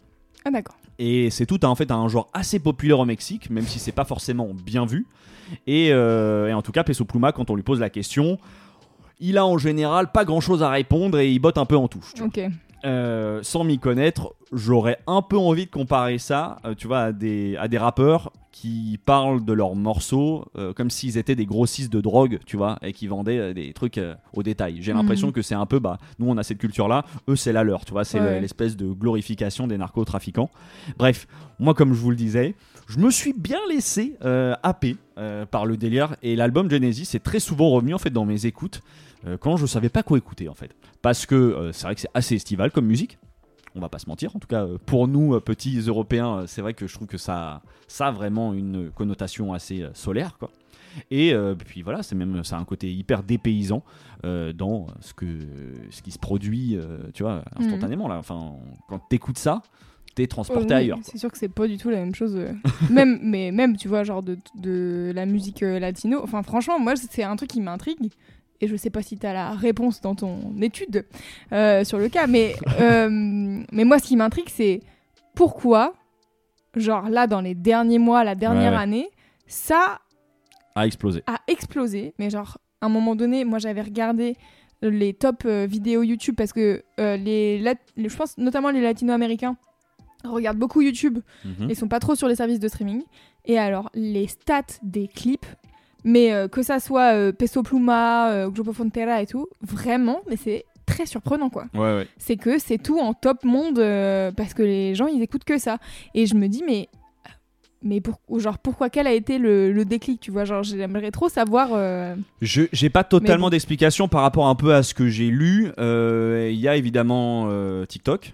Ah, 0.48 0.52
d'accord. 0.52 0.78
Et 0.98 1.30
c'est 1.30 1.46
tout 1.46 1.64
en 1.66 1.76
fait 1.76 1.92
un 1.92 2.08
genre 2.08 2.30
assez 2.34 2.60
populaire 2.60 3.00
au 3.00 3.06
Mexique, 3.06 3.50
même 3.50 3.66
si 3.66 3.80
c'est 3.80 3.92
pas 3.92 4.06
forcément 4.06 4.50
bien 4.54 4.86
vu. 4.86 5.06
Et, 5.66 5.90
euh, 5.92 6.48
et 6.48 6.54
en 6.54 6.62
tout 6.62 6.72
cas, 6.72 6.84
Peso 6.84 7.04
Pluma, 7.06 7.32
quand 7.34 7.50
on 7.50 7.56
lui 7.56 7.64
pose 7.64 7.80
la 7.82 7.90
question, 7.90 8.38
il 9.20 9.38
a 9.38 9.46
en 9.46 9.58
général 9.58 10.12
pas 10.12 10.24
grand 10.26 10.40
chose 10.42 10.64
à 10.64 10.70
répondre 10.70 11.20
et 11.20 11.30
il 11.32 11.40
botte 11.40 11.58
un 11.58 11.66
peu 11.66 11.76
en 11.76 11.88
touche. 11.88 12.14
tu 12.14 12.22
vois. 12.22 12.28
Ok. 12.28 12.40
Euh, 12.86 13.40
sans 13.44 13.64
m'y 13.64 13.80
connaître, 13.80 14.36
j'aurais 14.54 14.98
un 15.08 15.22
peu 15.22 15.38
envie 15.38 15.66
de 15.66 15.72
comparer 15.72 16.20
ça, 16.20 16.58
euh, 16.64 16.76
tu 16.76 16.88
vois, 16.88 17.00
à 17.00 17.12
des, 17.12 17.58
à 17.58 17.68
des 17.68 17.78
rappeurs 17.78 18.32
qui 18.52 19.00
parlent 19.06 19.44
de 19.44 19.54
leurs 19.54 19.76
morceaux 19.76 20.46
euh, 20.58 20.74
comme 20.74 20.90
s'ils 20.90 21.18
étaient 21.18 21.36
des 21.36 21.46
grossistes 21.46 21.92
de 21.92 22.02
drogue, 22.02 22.40
tu 22.46 22.56
vois, 22.58 22.78
et 22.82 22.94
qui 22.94 23.08
vendaient 23.08 23.54
des 23.54 23.74
trucs 23.74 24.00
au 24.34 24.44
détail. 24.44 24.78
J'ai 24.82 24.94
l'impression 24.94 25.28
Mhm. 25.28 25.34
que 25.34 25.42
c'est 25.42 25.56
un 25.56 25.66
peu, 25.66 25.80
bah, 25.80 25.98
nous 26.20 26.28
on 26.30 26.38
a 26.38 26.44
cette 26.44 26.58
culture-là, 26.60 27.04
eux 27.30 27.36
c'est 27.36 27.54
la 27.54 27.64
leur, 27.64 27.84
tu 27.86 27.92
vois, 27.92 28.04
c'est 28.06 28.20
Ouais. 28.20 28.40
l'espèce 28.42 28.76
de 28.78 28.88
glorification 28.88 29.68
des 29.68 29.78
narcotrafiquants. 29.78 30.50
Bref, 30.98 31.28
moi 31.60 31.74
comme 31.74 31.94
je 31.94 32.00
vous 32.00 32.10
le 32.12 32.16
disais, 32.16 32.56
je 32.88 33.00
me 33.00 33.12
suis 33.12 33.34
bien 33.34 33.60
laissé 33.70 34.16
happer 34.64 34.96
par 35.52 35.66
le 35.66 35.78
délire 35.78 36.16
et 36.24 36.36
l'album 36.36 36.70
Genesis 36.70 37.16
est 37.16 37.24
très 37.24 37.40
souvent 37.40 37.70
revenu 37.72 37.94
en 37.94 37.98
fait 38.00 38.12
dans 38.12 38.26
mes 38.26 38.46
écoutes 38.46 38.82
euh, 39.26 39.38
quand 39.38 39.58
je 39.58 39.66
savais 39.66 39.90
pas 39.90 40.04
quoi 40.04 40.18
écouter 40.18 40.50
en 40.50 40.54
fait. 40.54 40.72
Parce 41.02 41.26
que 41.26 41.36
euh, 41.36 41.72
c'est 41.72 41.86
vrai 41.86 41.96
que 41.96 42.02
c'est 42.02 42.12
assez 42.14 42.36
estival 42.36 42.72
comme 42.72 42.86
musique. 42.86 43.18
On 43.76 43.80
va 43.80 43.90
pas 43.90 44.00
se 44.00 44.10
mentir, 44.10 44.36
en 44.36 44.40
tout 44.40 44.48
cas 44.48 44.66
euh, 44.66 44.78
pour 44.86 45.08
nous 45.08 45.40
petits 45.40 45.80
Européens, 45.80 46.46
c'est 46.48 46.62
vrai 46.62 46.74
que 46.74 46.88
je 46.88 46.94
trouve 46.94 47.08
que 47.08 47.18
ça, 47.18 47.62
ça 47.88 48.08
a 48.08 48.12
vraiment 48.12 48.54
une 48.54 48.92
connotation 48.92 49.54
assez 49.54 49.86
solaire 49.94 50.38
quoi. 50.38 50.50
Et 51.12 51.34
euh, 51.34 51.56
puis 51.56 51.82
voilà, 51.82 52.04
c'est 52.04 52.16
même 52.16 52.44
ça 52.44 52.58
a 52.58 52.60
un 52.60 52.66
côté 52.66 52.92
hyper 52.92 53.24
dépaysant 53.24 53.84
euh, 54.26 54.54
dans 54.54 54.88
ce 55.02 55.14
que 55.14 55.26
ce 55.90 56.02
qui 56.02 56.12
se 56.12 56.20
produit, 56.20 56.76
euh, 56.76 57.00
tu 57.14 57.24
vois, 57.24 57.44
instantanément 57.56 58.08
là. 58.08 58.18
Enfin, 58.18 58.54
quand 58.88 59.00
t'écoutes 59.10 59.38
ça, 59.38 59.62
t'es 60.16 60.28
transporté 60.28 60.66
Oh, 60.66 60.68
oui, 60.70 60.74
ailleurs. 60.74 61.00
C'est 61.04 61.18
sûr 61.18 61.32
que 61.32 61.38
c'est 61.38 61.50
pas 61.50 61.68
du 61.68 61.78
tout 61.78 61.90
la 61.90 61.98
même 61.98 62.16
chose. 62.16 62.38
même, 62.90 63.20
mais 63.22 63.52
même, 63.52 63.78
tu 63.78 63.88
vois, 63.88 64.04
genre 64.04 64.24
de, 64.24 64.38
de 64.56 65.12
la 65.14 65.26
musique 65.26 65.62
latino. 65.62 66.20
Enfin, 66.24 66.44
franchement, 66.44 66.80
moi, 66.80 66.96
c'est 66.96 67.24
un 67.24 67.36
truc 67.36 67.50
qui 67.50 67.62
m'intrigue. 67.62 68.12
Et 68.62 68.68
je 68.68 68.76
sais 68.76 68.90
pas 68.90 69.02
si 69.04 69.18
tu 69.18 69.26
as 69.28 69.34
la 69.34 69.52
réponse 69.52 70.02
dans 70.02 70.16
ton 70.16 70.56
étude 70.62 71.06
euh, 71.52 71.84
sur 71.84 71.98
le 72.00 72.10
cas, 72.10 72.26
mais, 72.28 72.56
euh, 72.82 73.08
mais 73.72 73.84
moi, 73.86 74.00
ce 74.00 74.06
qui 74.08 74.16
m'intrigue, 74.16 74.50
c'est 74.50 74.82
pourquoi, 75.36 75.94
genre 76.76 77.10
là, 77.10 77.28
dans 77.28 77.42
les 77.42 77.54
derniers 77.56 78.00
mois, 78.00 78.24
la 78.24 78.36
dernière 78.36 78.72
Ouais, 78.72 78.78
ouais. 78.78 78.84
année, 78.84 79.10
ça 79.46 80.00
A 80.76 80.86
explosé. 80.88 81.24
a 81.28 81.40
explosé. 81.48 82.14
Mais 82.20 82.30
genre, 82.30 82.58
à 82.82 82.88
un 82.88 82.90
moment 82.90 83.16
donné, 83.16 83.46
moi 83.46 83.60
j'avais 83.60 83.82
regardé 83.82 84.36
les 84.82 85.14
top 85.14 85.44
euh, 85.46 85.66
vidéos 85.70 86.04
YouTube 86.04 86.36
parce 86.36 86.54
que 86.54 86.84
les, 86.98 87.60
Lat- 87.60 87.76
les- 87.96 88.10
je 88.10 88.16
pense 88.18 88.38
notamment 88.38 88.70
les 88.72 88.82
latino-américains 88.82 89.56
regardent 90.24 90.58
beaucoup 90.60 90.82
YouTube 90.82 91.20
Mhm. 91.46 91.70
et 91.70 91.76
sont 91.76 91.88
pas 91.88 92.00
trop 92.00 92.16
sur 92.16 92.28
les 92.28 92.36
services 92.36 92.60
de 92.60 92.68
streaming. 92.68 93.04
Et 93.46 93.58
alors, 93.58 93.90
les 93.94 94.28
stats 94.28 94.64
des 94.84 95.08
clips, 95.08 95.46
mais 96.14 96.32
euh, 96.34 96.48
que 96.48 96.64
ça 96.64 96.80
soit 96.80 97.14
euh, 97.14 97.32
Peso 97.34 97.62
Pluma, 97.64 98.32
euh, 98.32 98.50
Grupo 98.50 98.72
Frontera 98.72 99.22
et 99.22 99.28
tout, 99.28 99.48
vraiment, 99.62 100.22
mais 100.30 100.38
c'est 100.38 100.64
très 100.86 101.06
surprenant 101.06 101.50
quoi. 101.50 101.66
Ouais, 101.74 101.94
ouais. 101.98 102.08
C'est 102.18 102.38
que 102.38 102.60
c'est 102.60 102.78
tout 102.78 102.98
en 103.00 103.14
top 103.14 103.44
monde 103.44 103.78
euh, 103.78 104.32
parce 104.32 104.54
que 104.54 104.64
les 104.64 104.96
gens 104.96 105.08
ils 105.08 105.22
écoutent 105.22 105.44
que 105.44 105.58
ça. 105.58 105.78
Et 106.16 106.26
je 106.26 106.36
me 106.36 106.48
dis, 106.48 106.64
mais. 106.66 106.88
Mais 107.84 108.02
pour, 108.02 108.18
genre, 108.40 108.58
pourquoi 108.58 108.90
quel 108.90 109.06
a 109.06 109.14
été 109.14 109.38
le, 109.38 109.72
le 109.72 109.86
déclic, 109.86 110.20
tu 110.20 110.32
vois? 110.32 110.46
Genre, 110.46 110.64
j'aimerais 110.64 111.12
trop 111.12 111.30
savoir. 111.30 111.70
euh, 111.74 112.16
Je 112.42 112.64
j'ai 112.72 112.90
pas 112.90 113.04
totalement 113.04 113.48
bon. 113.48 113.50
d'explication 113.52 114.08
par 114.08 114.22
rapport 114.24 114.48
un 114.48 114.56
peu 114.56 114.74
à 114.74 114.82
ce 114.82 114.96
que 114.96 115.08
j'ai 115.10 115.28
lu. 115.30 115.72
Euh, 115.78 116.50
Il 116.52 116.60
y 116.60 116.68
a 116.68 116.76
évidemment 116.76 117.46
euh, 117.50 117.86
TikTok. 117.86 118.34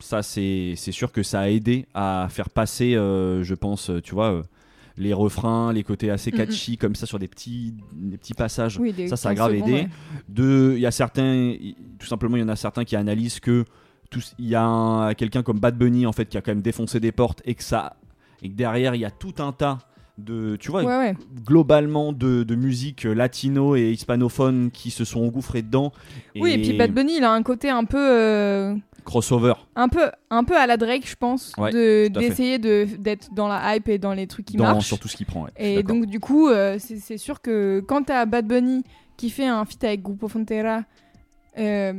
Ça, 0.00 0.22
c'est 0.22 0.74
sûr 0.76 1.12
que 1.12 1.22
ça 1.22 1.40
a 1.40 1.48
aidé 1.50 1.84
à 1.92 2.28
faire 2.30 2.48
passer, 2.48 2.92
je 2.94 3.54
pense, 3.54 3.90
tu 4.02 4.14
vois, 4.14 4.42
les 4.98 5.12
refrains, 5.12 5.72
les 5.72 5.84
côtés 5.84 6.10
assez 6.10 6.30
catchy 6.32 6.76
comme 6.76 6.94
ça 6.94 7.06
sur 7.06 7.18
des 7.18 7.28
petits, 7.28 7.74
des 7.94 8.18
petits 8.18 8.34
passages. 8.34 8.78
Oui, 8.78 8.92
des 8.92 9.08
Ça, 9.08 9.16
ça 9.16 9.28
a 9.30 9.32
15 9.34 9.38
grave 9.38 9.52
secondes, 9.54 9.68
aidé. 9.68 9.88
ouais. 10.36 10.74
Il 10.76 10.80
y 10.80 10.86
a 10.86 10.90
certains, 10.90 11.54
tout 11.98 12.06
simplement, 12.06 12.36
il 12.36 12.40
y 12.40 12.42
en 12.42 12.48
a 12.48 12.56
certains 12.56 12.84
qui 12.84 12.96
analysent 12.96 13.40
que 13.40 13.64
il 14.38 14.48
y 14.48 14.54
a 14.54 14.64
un- 14.64 15.14
quelqu'un 15.14 15.42
comme 15.42 15.58
Bad 15.60 15.76
Bunny 15.76 16.06
en 16.06 16.12
fait 16.12 16.26
qui 16.26 16.38
a 16.38 16.40
quand 16.40 16.50
même 16.50 16.62
défoncé 16.62 16.98
des 16.98 17.12
portes 17.12 17.42
et 17.44 17.54
que 17.54 17.62
ça, 17.62 17.96
et 18.42 18.48
que 18.48 18.54
derrière 18.54 18.94
il 18.94 19.00
y 19.02 19.04
a 19.04 19.10
tout 19.10 19.34
un 19.38 19.52
tas 19.52 19.78
de, 20.16 20.56
tu 20.56 20.70
vois, 20.70 20.82
Ouais, 20.82 20.96
ouais. 20.96 21.16
globalement 21.44 22.12
de, 22.12 22.42
de 22.42 22.54
musique 22.56 23.04
latino 23.04 23.76
et 23.76 23.90
hispanophone 23.92 24.70
qui 24.72 24.90
se 24.90 25.04
sont 25.04 25.20
engouffrés 25.20 25.62
dedans. 25.62 25.92
Oui, 26.36 26.52
et 26.52 26.58
puis 26.62 26.72
Bad 26.76 26.92
Bunny, 26.92 27.18
il 27.18 27.24
a 27.24 27.32
un 27.32 27.42
côté 27.42 27.68
un 27.70 27.84
peu. 27.84 27.98
euh, 28.00 28.74
crossover. 29.08 29.54
un 29.74 29.88
peu, 29.88 30.10
un 30.30 30.44
peu 30.44 30.56
à 30.56 30.66
la 30.66 30.76
Drake, 30.76 31.08
je 31.08 31.16
pense, 31.16 31.52
Ouais, 31.58 31.72
de 31.72 32.08
d'essayer 32.08 32.58
de 32.58 32.86
d'être 32.98 33.32
dans 33.34 33.48
la 33.48 33.74
hype 33.76 33.88
et 33.88 33.98
dans 33.98 34.12
les 34.12 34.26
trucs 34.26 34.46
qui 34.46 34.56
dans 34.56 34.64
marchent. 34.64 34.86
sur 34.86 34.98
tout 34.98 35.08
ce 35.08 35.16
qu'il 35.16 35.26
prend. 35.26 35.42
ouais, 35.44 35.50
Et 35.56 35.82
donc 35.82 36.06
du 36.06 36.20
coup, 36.20 36.48
euh, 36.48 36.76
c'est 36.78 36.98
c'est 36.98 37.18
sûr 37.18 37.40
que 37.40 37.82
quand 37.88 38.04
t'as 38.04 38.24
Bad 38.26 38.46
Bunny 38.46 38.84
qui 39.16 39.30
fait 39.30 39.46
un 39.46 39.64
feat 39.64 39.82
avec 39.84 40.02
Grupo 40.02 40.28
Frontera, 40.28 40.82
euh, 41.58 41.92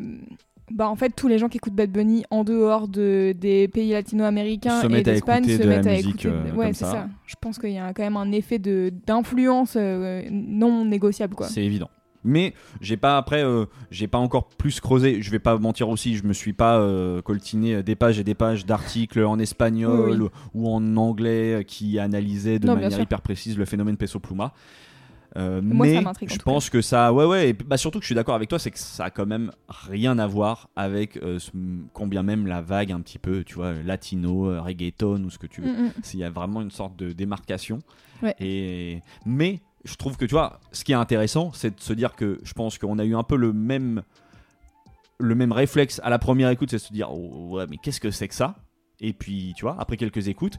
bah 0.71 0.87
en 0.87 0.95
fait 0.95 1.09
tous 1.09 1.27
les 1.27 1.39
gens 1.39 1.49
qui 1.49 1.57
écoutent 1.57 1.73
Bad 1.73 1.91
Bunny 1.91 2.23
en 2.29 2.43
dehors 2.43 2.87
de, 2.87 3.33
des 3.35 3.67
pays 3.67 3.91
latino-américains 3.91 4.87
et 4.87 5.01
d'Espagne 5.01 5.43
se 5.45 5.63
mettent 5.63 5.87
à 5.87 5.91
musique, 5.93 6.23
écouter. 6.25 6.29
euh, 6.29 6.53
ouais, 6.53 6.67
c'est 6.73 6.85
ça. 6.85 6.91
ça. 6.91 7.07
Je 7.25 7.35
pense 7.41 7.57
qu'il 7.57 7.71
y 7.71 7.79
a 7.79 7.91
quand 7.93 8.03
même 8.03 8.17
un 8.17 8.31
effet 8.31 8.59
de 8.59 8.91
d'influence 9.07 9.73
euh, 9.75 10.21
non 10.31 10.85
négociable 10.85 11.35
quoi. 11.35 11.47
c'est 11.47 11.63
évident. 11.65 11.89
Mais 12.23 12.53
j'ai 12.81 12.97
pas 12.97 13.17
après, 13.17 13.43
euh, 13.43 13.65
j'ai 13.91 14.07
pas 14.07 14.17
encore 14.17 14.49
plus 14.49 14.79
creusé. 14.81 15.21
Je 15.21 15.31
vais 15.31 15.39
pas 15.39 15.57
mentir 15.57 15.87
aussi, 15.89 16.15
je 16.17 16.25
me 16.25 16.33
suis 16.33 16.53
pas 16.53 16.77
euh, 16.79 17.21
coltiné 17.21 17.81
des 17.83 17.95
pages 17.95 18.19
et 18.19 18.23
des 18.23 18.35
pages 18.35 18.65
d'articles 18.65 19.23
en 19.23 19.39
espagnol 19.39 20.23
Oui, 20.23 20.29
ou 20.53 20.69
en 20.69 20.97
anglais 20.97 21.63
qui 21.65 21.97
analysaient 21.99 22.59
de 22.59 22.67
Non, 22.67 22.75
manière 22.75 22.99
hyper 22.99 23.21
précise 23.21 23.57
le 23.57 23.65
phénomène 23.65 23.95
Peso 23.97 24.19
Pluma. 24.19 24.53
Euh, 25.37 25.61
Moi, 25.61 25.85
ça 25.85 26.01
mais 26.01 26.07
en 26.07 26.13
je 26.27 26.37
pense 26.39 26.69
que 26.71 26.81
ça, 26.81 27.13
ouais, 27.13 27.23
ouais, 27.23 27.49
et 27.49 27.53
bah 27.53 27.77
surtout 27.77 27.99
que 27.99 28.03
je 28.03 28.07
suis 28.07 28.15
d'accord 28.15 28.33
avec 28.33 28.49
toi, 28.49 28.57
c'est 28.57 28.71
que 28.71 28.79
ça 28.79 29.05
a 29.05 29.09
quand 29.11 29.27
même 29.27 29.51
rien 29.69 30.17
à 30.17 30.25
voir 30.25 30.69
avec 30.75 31.17
euh, 31.17 31.37
ce- 31.37 31.51
combien 31.93 32.23
même 32.23 32.47
la 32.47 32.61
vague 32.63 32.91
un 32.91 32.99
petit 32.99 33.19
peu, 33.19 33.43
tu 33.43 33.53
vois, 33.53 33.73
latino, 33.73 34.59
reggaeton 34.63 35.23
ou 35.23 35.29
ce 35.29 35.37
que 35.37 35.45
tu 35.45 35.61
veux. 35.61 35.71
Mm, 35.71 35.85
mm. 35.85 35.91
S'il 36.01 36.19
y 36.19 36.23
a 36.23 36.31
vraiment 36.31 36.61
une 36.61 36.71
sorte 36.71 36.97
de 36.97 37.11
démarcation. 37.11 37.77
Ouais. 38.23 38.33
Et 38.39 39.01
mais 39.23 39.59
je 39.85 39.95
trouve 39.95 40.17
que 40.17 40.25
tu 40.25 40.31
vois, 40.31 40.59
ce 40.71 40.83
qui 40.83 40.91
est 40.91 40.95
intéressant, 40.95 41.51
c'est 41.53 41.75
de 41.75 41.81
se 41.81 41.93
dire 41.93 42.15
que 42.15 42.39
je 42.43 42.53
pense 42.53 42.77
qu'on 42.77 42.99
a 42.99 43.05
eu 43.05 43.15
un 43.15 43.23
peu 43.23 43.35
le 43.37 43.53
même 43.53 44.01
le 45.19 45.35
même 45.35 45.51
réflexe 45.51 45.99
à 46.03 46.09
la 46.09 46.17
première 46.19 46.49
écoute, 46.49 46.69
c'est 46.71 46.77
de 46.77 46.81
se 46.81 46.93
dire 46.93 47.09
oh, 47.11 47.55
ouais 47.57 47.65
mais 47.69 47.77
qu'est-ce 47.77 47.99
que 47.99 48.11
c'est 48.11 48.27
que 48.27 48.35
ça? 48.35 48.55
Et 49.01 49.13
puis 49.13 49.53
tu 49.55 49.63
vois, 49.63 49.75
après 49.79 49.97
quelques 49.97 50.27
écoutes. 50.27 50.57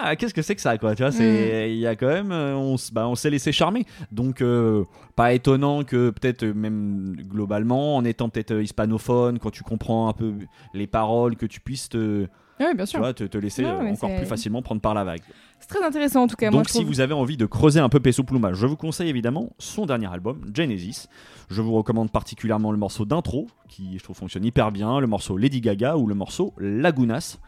Ah, 0.00 0.14
qu'est-ce 0.14 0.34
que 0.34 0.42
c'est 0.42 0.54
que 0.54 0.60
ça 0.60 0.76
quoi? 0.78 0.94
Tu 0.94 1.02
vois, 1.02 1.10
Mm. 1.10 1.14
c'est 1.14 1.72
il 1.72 1.78
y 1.78 1.86
a 1.86 1.96
quand 1.96 2.06
même 2.06 2.30
euh, 2.30 2.54
on 2.54 2.76
bah, 2.92 3.08
on 3.08 3.14
s'est 3.16 3.30
laissé 3.30 3.50
charmer. 3.52 3.84
Donc 4.12 4.42
euh, 4.42 4.84
pas 5.16 5.32
étonnant 5.32 5.82
que 5.82 6.10
peut-être 6.10 6.44
euh, 6.44 6.54
même 6.54 7.16
globalement 7.16 7.96
en 7.96 8.04
étant 8.04 8.28
peut-être 8.28 8.60
hispanophone 8.60 9.38
quand 9.38 9.50
tu 9.50 9.64
comprends 9.64 10.08
un 10.08 10.12
peu 10.12 10.34
les 10.74 10.86
paroles 10.86 11.36
que 11.36 11.46
tu 11.46 11.60
puisses 11.60 11.88
te 11.88 12.26
bien 12.58 12.84
tu 12.86 12.98
vois, 12.98 13.14
te, 13.14 13.24
te 13.24 13.38
laisser 13.38 13.64
encore 13.64 14.14
plus 14.16 14.26
facilement 14.26 14.62
prendre 14.62 14.80
par 14.80 14.94
la 14.94 15.04
vague. 15.04 15.22
C'est 15.60 15.68
très 15.68 15.84
intéressant 15.84 16.22
en 16.22 16.26
tout 16.26 16.36
cas. 16.36 16.50
moi, 16.50 16.60
Donc 16.60 16.68
je 16.68 16.72
si 16.72 16.78
trouve. 16.78 16.88
vous 16.88 17.00
avez 17.00 17.14
envie 17.14 17.36
de 17.36 17.46
creuser 17.46 17.80
un 17.80 17.88
peu 17.88 18.00
Peso 18.00 18.22
Pluma, 18.22 18.52
je 18.52 18.66
vous 18.66 18.76
conseille 18.76 19.08
évidemment 19.08 19.50
son 19.58 19.86
dernier 19.86 20.06
album, 20.12 20.40
Genesis. 20.54 21.08
Je 21.50 21.60
vous 21.62 21.72
recommande 21.72 22.10
particulièrement 22.10 22.70
le 22.72 22.78
morceau 22.78 23.04
d'intro, 23.04 23.46
qui 23.68 23.98
je 23.98 24.02
trouve 24.04 24.16
fonctionne 24.16 24.44
hyper 24.44 24.70
bien, 24.72 25.00
le 25.00 25.06
morceau 25.06 25.36
Lady 25.36 25.60
Gaga 25.60 25.96
ou 25.96 26.06
le 26.06 26.14
morceau 26.14 26.54
Lagunas. 26.58 27.38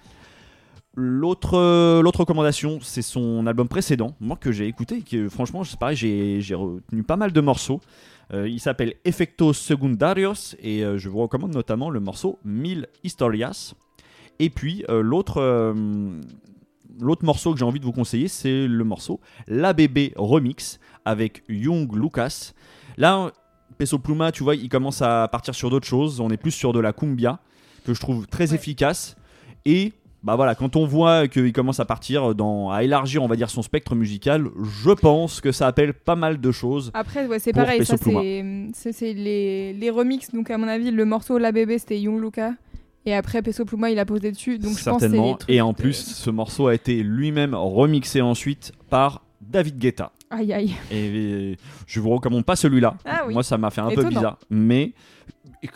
L'autre 0.96 1.56
euh, 1.56 2.02
l'autre 2.02 2.20
recommandation, 2.20 2.80
c'est 2.82 3.02
son 3.02 3.46
album 3.46 3.68
précédent, 3.68 4.16
moi 4.20 4.36
que 4.36 4.50
j'ai 4.50 4.66
écouté, 4.66 5.02
qui 5.02 5.16
euh, 5.18 5.28
franchement 5.28 5.62
c'est 5.62 5.78
pareil, 5.78 5.96
j'ai 5.96 6.40
j'ai 6.40 6.56
retenu 6.56 7.04
pas 7.04 7.16
mal 7.16 7.32
de 7.32 7.40
morceaux. 7.40 7.80
Euh, 8.34 8.48
il 8.48 8.60
s'appelle 8.60 8.94
Efectos 9.04 9.52
Secundarios 9.52 10.54
et 10.60 10.84
euh, 10.84 10.98
je 10.98 11.08
vous 11.08 11.18
recommande 11.18 11.52
notamment 11.54 11.90
le 11.90 12.00
morceau 12.00 12.38
Mille 12.44 12.86
Historias. 13.04 13.74
Et 14.40 14.50
puis 14.50 14.84
euh, 14.88 15.00
l'autre 15.00 15.74
l'autre 17.00 17.24
morceau 17.24 17.52
que 17.52 17.58
j'ai 17.58 17.64
envie 17.64 17.80
de 17.80 17.84
vous 17.84 17.92
conseiller, 17.92 18.28
c'est 18.28 18.66
le 18.66 18.84
morceau 18.84 19.20
La 19.48 19.72
Bébé 19.72 20.12
Remix 20.16 20.78
avec 21.04 21.42
Young 21.48 21.94
Lucas. 21.94 22.52
Là, 22.96 23.30
Peso 23.78 23.98
Pluma, 23.98 24.30
tu 24.32 24.42
vois, 24.42 24.54
il 24.54 24.68
commence 24.68 25.00
à 25.02 25.26
partir 25.28 25.54
sur 25.54 25.70
d'autres 25.70 25.86
choses. 25.86 26.20
On 26.20 26.28
est 26.30 26.36
plus 26.36 26.50
sur 26.50 26.72
de 26.72 26.80
la 26.80 26.92
cumbia 26.92 27.38
que 27.86 27.94
je 27.94 28.00
trouve 28.00 28.26
très 28.26 28.50
Ouais. 28.50 28.56
efficace. 28.56 29.16
Et 29.64 29.92
bah 30.22 30.36
voilà, 30.36 30.54
quand 30.54 30.76
on 30.76 30.84
voit 30.84 31.28
qu'il 31.28 31.50
commence 31.54 31.80
à 31.80 31.86
partir 31.86 32.34
dans, 32.34 32.70
à 32.70 32.82
élargir, 32.84 33.22
on 33.22 33.26
va 33.26 33.36
dire, 33.36 33.48
son 33.48 33.62
spectre 33.62 33.94
musical, 33.94 34.48
je 34.82 34.90
pense 34.90 35.40
que 35.40 35.50
ça 35.50 35.66
appelle 35.66 35.94
pas 35.94 36.14
mal 36.16 36.38
de 36.42 36.52
choses. 36.52 36.90
Après, 36.92 37.26
ouais, 37.26 37.38
c'est 37.38 37.54
pareil, 37.54 37.78
Peso 37.78 37.96
ça 37.96 38.92
c'est 38.92 39.14
les, 39.14 39.72
les 39.72 39.90
remixes. 39.90 40.30
Donc, 40.34 40.50
à 40.50 40.58
mon 40.58 40.68
avis, 40.68 40.90
le 40.90 41.04
morceau 41.06 41.38
La 41.38 41.52
Bébé 41.52 41.78
c'était 41.78 41.98
Young 41.98 42.20
Luca. 42.20 42.52
Et 43.06 43.14
après, 43.14 43.40
Peso 43.42 43.64
Pluma 43.64 43.90
il 43.90 43.98
a 43.98 44.04
posé 44.04 44.30
dessus. 44.30 44.58
Donc, 44.58 44.72
je 44.78 44.84
pense 44.84 45.00
certainement. 45.00 45.32
les 45.32 45.38
trucs 45.38 45.50
Et 45.50 45.60
en 45.60 45.72
de- 45.72 45.76
plus, 45.76 45.94
ce 45.94 46.30
morceau 46.30 46.66
a 46.66 46.74
été 46.74 47.02
lui-même 47.02 47.54
remixé 47.54 48.20
ensuite 48.20 48.72
par 48.90 49.22
David 49.40 49.78
Guetta. 49.78 50.12
Aïe 50.30 50.52
aïe. 50.52 50.74
Et 50.92 51.56
je 51.86 52.00
vous 52.00 52.10
recommande 52.10 52.44
pas 52.44 52.56
celui-là. 52.56 52.94
Ah 53.04 53.22
oui. 53.26 53.32
Moi, 53.34 53.42
ça 53.42 53.58
m'a 53.58 53.70
fait 53.70 53.80
un 53.80 53.90
peu 53.90 54.04
bizarre. 54.04 54.38
Mais, 54.48 54.92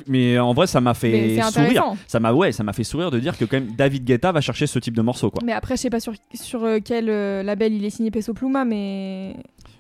mais 0.07 0.39
en 0.39 0.53
vrai, 0.53 0.67
ça 0.67 0.81
m'a 0.81 0.95
fait 0.95 1.37
c'est 1.41 1.51
sourire. 1.51 1.85
Ça 2.07 2.21
m'a 2.21 2.33
ouais, 2.33 2.53
ça 2.53 2.63
m'a 2.63 2.73
fait 2.73 2.85
sourire 2.85 3.11
de 3.11 3.19
dire 3.19 3.37
que 3.37 3.45
quand 3.47 3.57
même 3.59 3.75
David 3.75 4.05
Guetta 4.05 4.31
va 4.31 4.41
chercher 4.41 4.67
ce 4.67 4.79
type 4.79 4.95
de 4.95 5.03
morceau 5.03 5.31
quoi. 5.31 5.43
Mais 5.45 5.53
après, 5.53 5.77
je 5.77 5.83
sais 5.83 5.91
pas 5.91 5.99
sur, 6.01 6.13
sur 6.35 6.63
euh, 6.63 6.79
quel 6.85 7.09
euh, 7.11 7.43
label 7.43 7.73
il 7.73 7.85
est 7.85 7.91
signé 7.91 8.11
Peso 8.11 8.33
Pluma, 8.35 8.65
mais. 8.65 9.35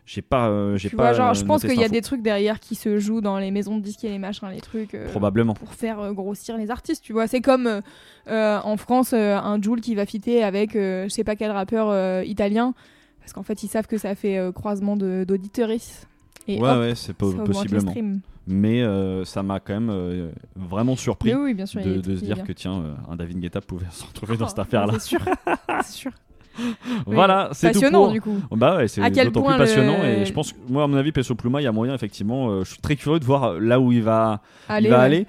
J'ai 0.07 0.21
pas 0.21 0.49
euh, 0.49 0.77
j'ai 0.77 0.91
pas 0.91 0.97
vois, 0.97 1.13
genre, 1.15 1.31
euh, 1.31 1.35
je 1.35 1.45
pense 1.45 1.63
qu'il 1.63 1.81
y 1.81 1.85
a 1.85 1.89
des 1.89 2.03
trucs 2.03 2.21
derrière 2.21 2.61
qui 2.61 2.75
se 2.75 2.99
jouent 2.99 3.23
dans 3.23 3.39
les 3.39 3.51
maisons 3.51 3.79
de 3.79 3.83
disques 3.83 4.05
et 4.05 4.11
les 4.11 4.19
machins, 4.19 4.49
les 4.51 4.61
trucs. 4.61 4.95
euh, 4.95 5.09
probablement. 5.11 5.55
pour 5.55 5.73
faire 5.73 5.99
euh, 5.99 6.13
grossir 6.13 6.59
les 6.59 6.71
artistes, 6.71 7.03
tu 7.03 7.15
vois. 7.15 7.27
C'est 7.27 7.41
comme 7.41 7.81
en 8.29 8.77
France, 8.77 9.15
un 9.15 9.63
Joule 9.63 9.81
qui 9.81 9.95
va 9.95 10.05
fitter 10.05 10.43
avec 10.43 10.75
je 10.75 11.09
sais 11.09 11.25
pas 11.25 11.37
quel 11.37 11.51
rappeur 11.51 12.23
italien. 12.25 12.75
Parce 13.21 13.33
qu'en 13.33 13.43
fait, 13.43 13.63
ils 13.63 13.69
savent 13.69 13.87
que 13.87 13.97
ça 13.97 14.15
fait 14.15 14.39
croisement. 14.55 14.99
Et 16.47 16.61
ouais, 16.61 16.69
hop, 16.69 16.79
ouais, 16.81 16.95
c'est 16.95 17.15
possiblement. 17.15 17.95
Mais 18.47 18.85
ça 19.25 19.43
m'a 19.43 19.61
quand 19.61 19.81
même 19.81 20.31
vraiment 20.55 20.97
surpris 20.97 21.35
oui, 21.35 21.55
bien 21.55 21.65
sûr. 21.65 21.81
de, 21.81 22.17
se 22.17 22.23
dire 22.23 22.45
que 22.45 22.53
tiens, 22.53 22.97
un 23.09 23.17
David 23.17 23.41
Guetta 23.41 23.63
pouvait 23.63 23.87
se 23.91 24.05
retrouver 24.05 24.37
dans 24.37 24.45
Oh, 24.45 24.49
cette 24.49 24.59
affaire-là. 24.59 24.93
C'est 24.99 25.09
sûr. 25.09 25.25
c'est 25.83 25.93
sûr. 25.93 26.13
Voilà, 27.07 27.51
c'est 27.53 27.69
tout 27.69 27.81
Passionnant 27.81 28.11
du 28.13 28.21
coup. 28.21 28.39
Bah 28.53 28.77
ouais, 28.77 28.89
c'est 28.89 29.01
d'autant 29.01 29.43
plus 29.43 29.57
passionnant 29.59 29.99
le- 30.03 30.09
et 30.09 30.25
je 30.25 30.33
pense 30.33 30.53
que 30.53 30.59
moi 30.69 30.85
à 30.85 30.87
mon 30.87 30.97
avis 30.97 31.13
Peso 31.13 31.35
Pluma 31.35 31.61
il 31.61 31.65
y 31.65 31.67
a 31.67 31.73
moyen 31.73 31.95
effectivement 31.95 32.49
euh, 32.51 32.65
je 32.65 32.71
suis 32.71 32.81
très 32.81 32.97
curieux 32.97 33.19
de 33.19 33.25
voir 33.25 33.45
euh, 33.45 33.59
là 33.61 33.81
où 33.81 33.93
il 33.93 34.03
va 34.03 34.41
il 34.81 34.89
va 34.89 34.99
ouais. 34.99 35.05
aller 35.05 35.27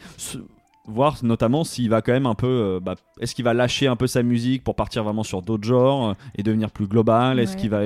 voir 0.88 1.18
notamment 1.24 1.64
s'il 1.64 1.90
va 1.90 2.02
quand 2.02 2.12
même 2.14 2.26
un 2.26 2.36
peu 2.36 2.48
euh, 2.48 2.80
bah, 2.80 2.96
est-ce 3.20 3.34
qu'il 3.36 3.44
va 3.46 3.54
lâcher 3.54 3.88
un 3.88 3.96
peu 3.96 4.08
sa 4.08 4.24
musique 4.24 4.64
pour 4.64 4.76
partir 4.76 5.04
vraiment 5.04 5.24
sur 5.24 5.42
d'autres 5.42 5.64
genres 5.68 6.10
euh, 6.10 6.14
et 6.38 6.44
devenir 6.44 6.70
plus 6.72 6.88
global 6.88 7.40
est-ce 7.40 7.54
Ouais. 7.56 7.60
qu'il 7.62 7.70
va 7.70 7.82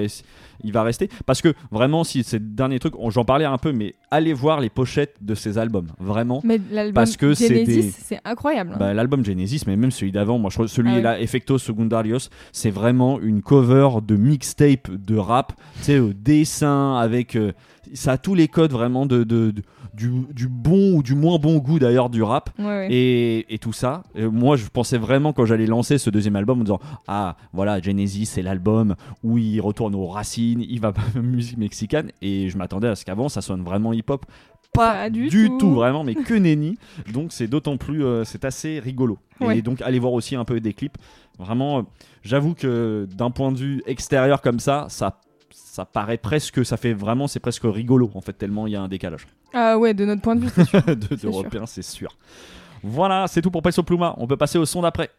il 0.62 0.74
va 0.74 0.84
rester? 0.84 1.10
Parce 1.26 1.42
que 1.42 1.54
vraiment 1.72 2.04
si 2.04 2.24
ces 2.24 2.40
derniers 2.40 2.80
trucs 2.80 2.96
j'en 3.10 3.24
parlais 3.26 3.46
un 3.46 3.58
peu 3.58 3.72
mais 3.72 3.96
allez 4.12 4.34
voir 4.34 4.60
les 4.60 4.70
pochettes 4.70 5.16
de 5.22 5.36
ces 5.36 5.58
albums 5.58 5.88
vraiment 6.00 6.42
Mais 6.44 6.60
l'album 6.72 6.94
Parce 6.96 7.16
que 7.18 7.34
c'est 7.34 7.64
des- 7.66 7.84
c'est 7.92 8.20
incroyable. 8.26 8.72
hein. 8.74 8.78
bah, 8.80 8.94
l'album 8.94 9.24
Genesis, 9.24 9.62
mais 9.68 9.76
même 9.78 9.92
celui 9.92 10.12
d'avant, 10.12 10.38
moi 10.40 10.50
je 10.50 10.56
trouve 10.56 10.68
celui 10.68 10.92
Ah 11.06 11.16
oui. 11.18 11.24
Effecto 11.24 11.58
Secundarios, 11.58 12.30
c'est 12.52 12.72
vraiment 12.72 13.20
une 13.20 13.42
cover 13.42 13.90
de 14.06 14.16
mixtape 14.16 14.90
de 14.92 15.16
rap, 15.18 15.54
tu 15.78 15.84
sais, 15.84 16.00
au 16.00 16.12
dessin, 16.14 16.98
avec. 16.98 17.36
euh, 17.36 17.52
ça 17.94 18.14
a 18.14 18.18
tous 18.18 18.36
les 18.36 18.48
codes 18.48 18.72
vraiment 18.72 19.06
de, 19.06 19.24
de- 19.24 19.52
de- 19.52 19.64
du, 19.94 20.12
du 20.34 20.48
bon 20.48 20.94
ou 20.94 21.04
du 21.04 21.16
moins 21.16 21.38
bon 21.40 21.58
goût 21.58 21.80
d'ailleurs 21.80 22.10
du 22.10 22.22
rap. 22.24 22.52
Ouais, 22.60 22.66
ouais. 22.66 22.88
Et, 22.92 23.54
et 23.54 23.58
tout 23.58 23.74
ça, 23.74 24.04
Et 24.16 24.26
moi 24.26 24.56
je 24.56 24.66
pensais 24.68 24.98
vraiment 24.98 25.34
quand 25.34 25.46
j'allais 25.46 25.66
lancer 25.66 25.98
ce 25.98 26.10
deuxième 26.10 26.36
album 26.36 26.62
en 26.62 26.64
disant 26.64 26.80
Ah 27.08 27.36
voilà, 27.54 27.82
Genesis 27.82 28.28
c'est 28.28 28.42
l'album 28.42 28.96
où 29.24 29.38
il 29.38 29.60
retourne 29.62 29.96
aux 29.96 30.08
racines, 30.08 30.62
il 30.68 30.80
va 30.80 30.90
à 30.96 31.16
la 31.16 31.22
musique 31.22 31.58
mexicaine, 31.58 32.12
et 32.22 32.50
je 32.50 32.58
m'attendais 32.58 32.88
à 32.88 32.96
ce 32.96 33.04
qu'avant 33.06 33.30
ça 33.30 33.42
sonne 33.42 33.64
vraiment 33.64 33.92
hip-hop. 33.94 34.26
Pas, 34.72 34.94
Pas 34.94 35.10
du, 35.10 35.30
du 35.30 35.50
tout. 35.50 35.58
tout. 35.58 35.72
vraiment, 35.74 36.04
mais 36.04 36.14
que 36.14 36.34
nenni. 36.36 36.78
Donc 37.12 37.32
c'est 37.32 37.48
d'autant 37.48 37.78
plus, 37.78 38.06
euh, 38.06 38.24
c'est 38.24 38.46
assez 38.46 38.80
rigolo. 38.80 39.18
Et 39.52 39.62
donc 39.64 39.82
allez 39.82 39.98
voir 40.00 40.14
aussi 40.14 40.36
un 40.36 40.46
peu 40.46 40.60
des 40.60 40.74
clips. 40.74 40.98
Vraiment, 41.40 41.80
euh, 41.80 41.82
j'avoue 42.22 42.54
que 42.54 43.08
d'un 43.18 43.32
point 43.32 43.52
de 43.52 43.58
vue 43.58 43.82
extérieur 43.88 44.42
comme 44.42 44.60
ça, 44.60 44.86
ça, 44.90 45.20
ça 45.52 45.86
paraît 45.86 46.18
presque, 46.18 46.66
ça 46.66 46.78
fait 46.78 46.94
vraiment, 46.94 47.28
c'est 47.28 47.40
presque 47.40 47.64
rigolo 47.64 48.10
en 48.16 48.22
fait 48.22 48.34
tellement 48.34 48.68
il 48.68 48.74
y 48.74 48.76
a 48.76 48.82
un 48.82 48.88
décalage 48.88 49.28
Ah 49.54 49.78
ouais, 49.78 49.94
de 49.94 50.06
notre 50.06 50.22
point 50.22 50.36
de 50.36 50.42
vue, 50.42 50.52
c'est 50.54 50.66
sûr. 50.66 50.84
de 50.86 51.66
c'est 51.66 51.82
sûr. 51.82 52.16
Voilà, 52.84 53.28
c'est 53.28 53.42
tout 53.42 53.52
pour 53.52 53.62
Peso 53.62 53.84
Pluma. 53.84 54.16
On 54.18 54.28
peut 54.28 54.38
passer 54.38 54.58
au 54.58 54.66
son 54.66 54.82
d'après. 54.82 55.10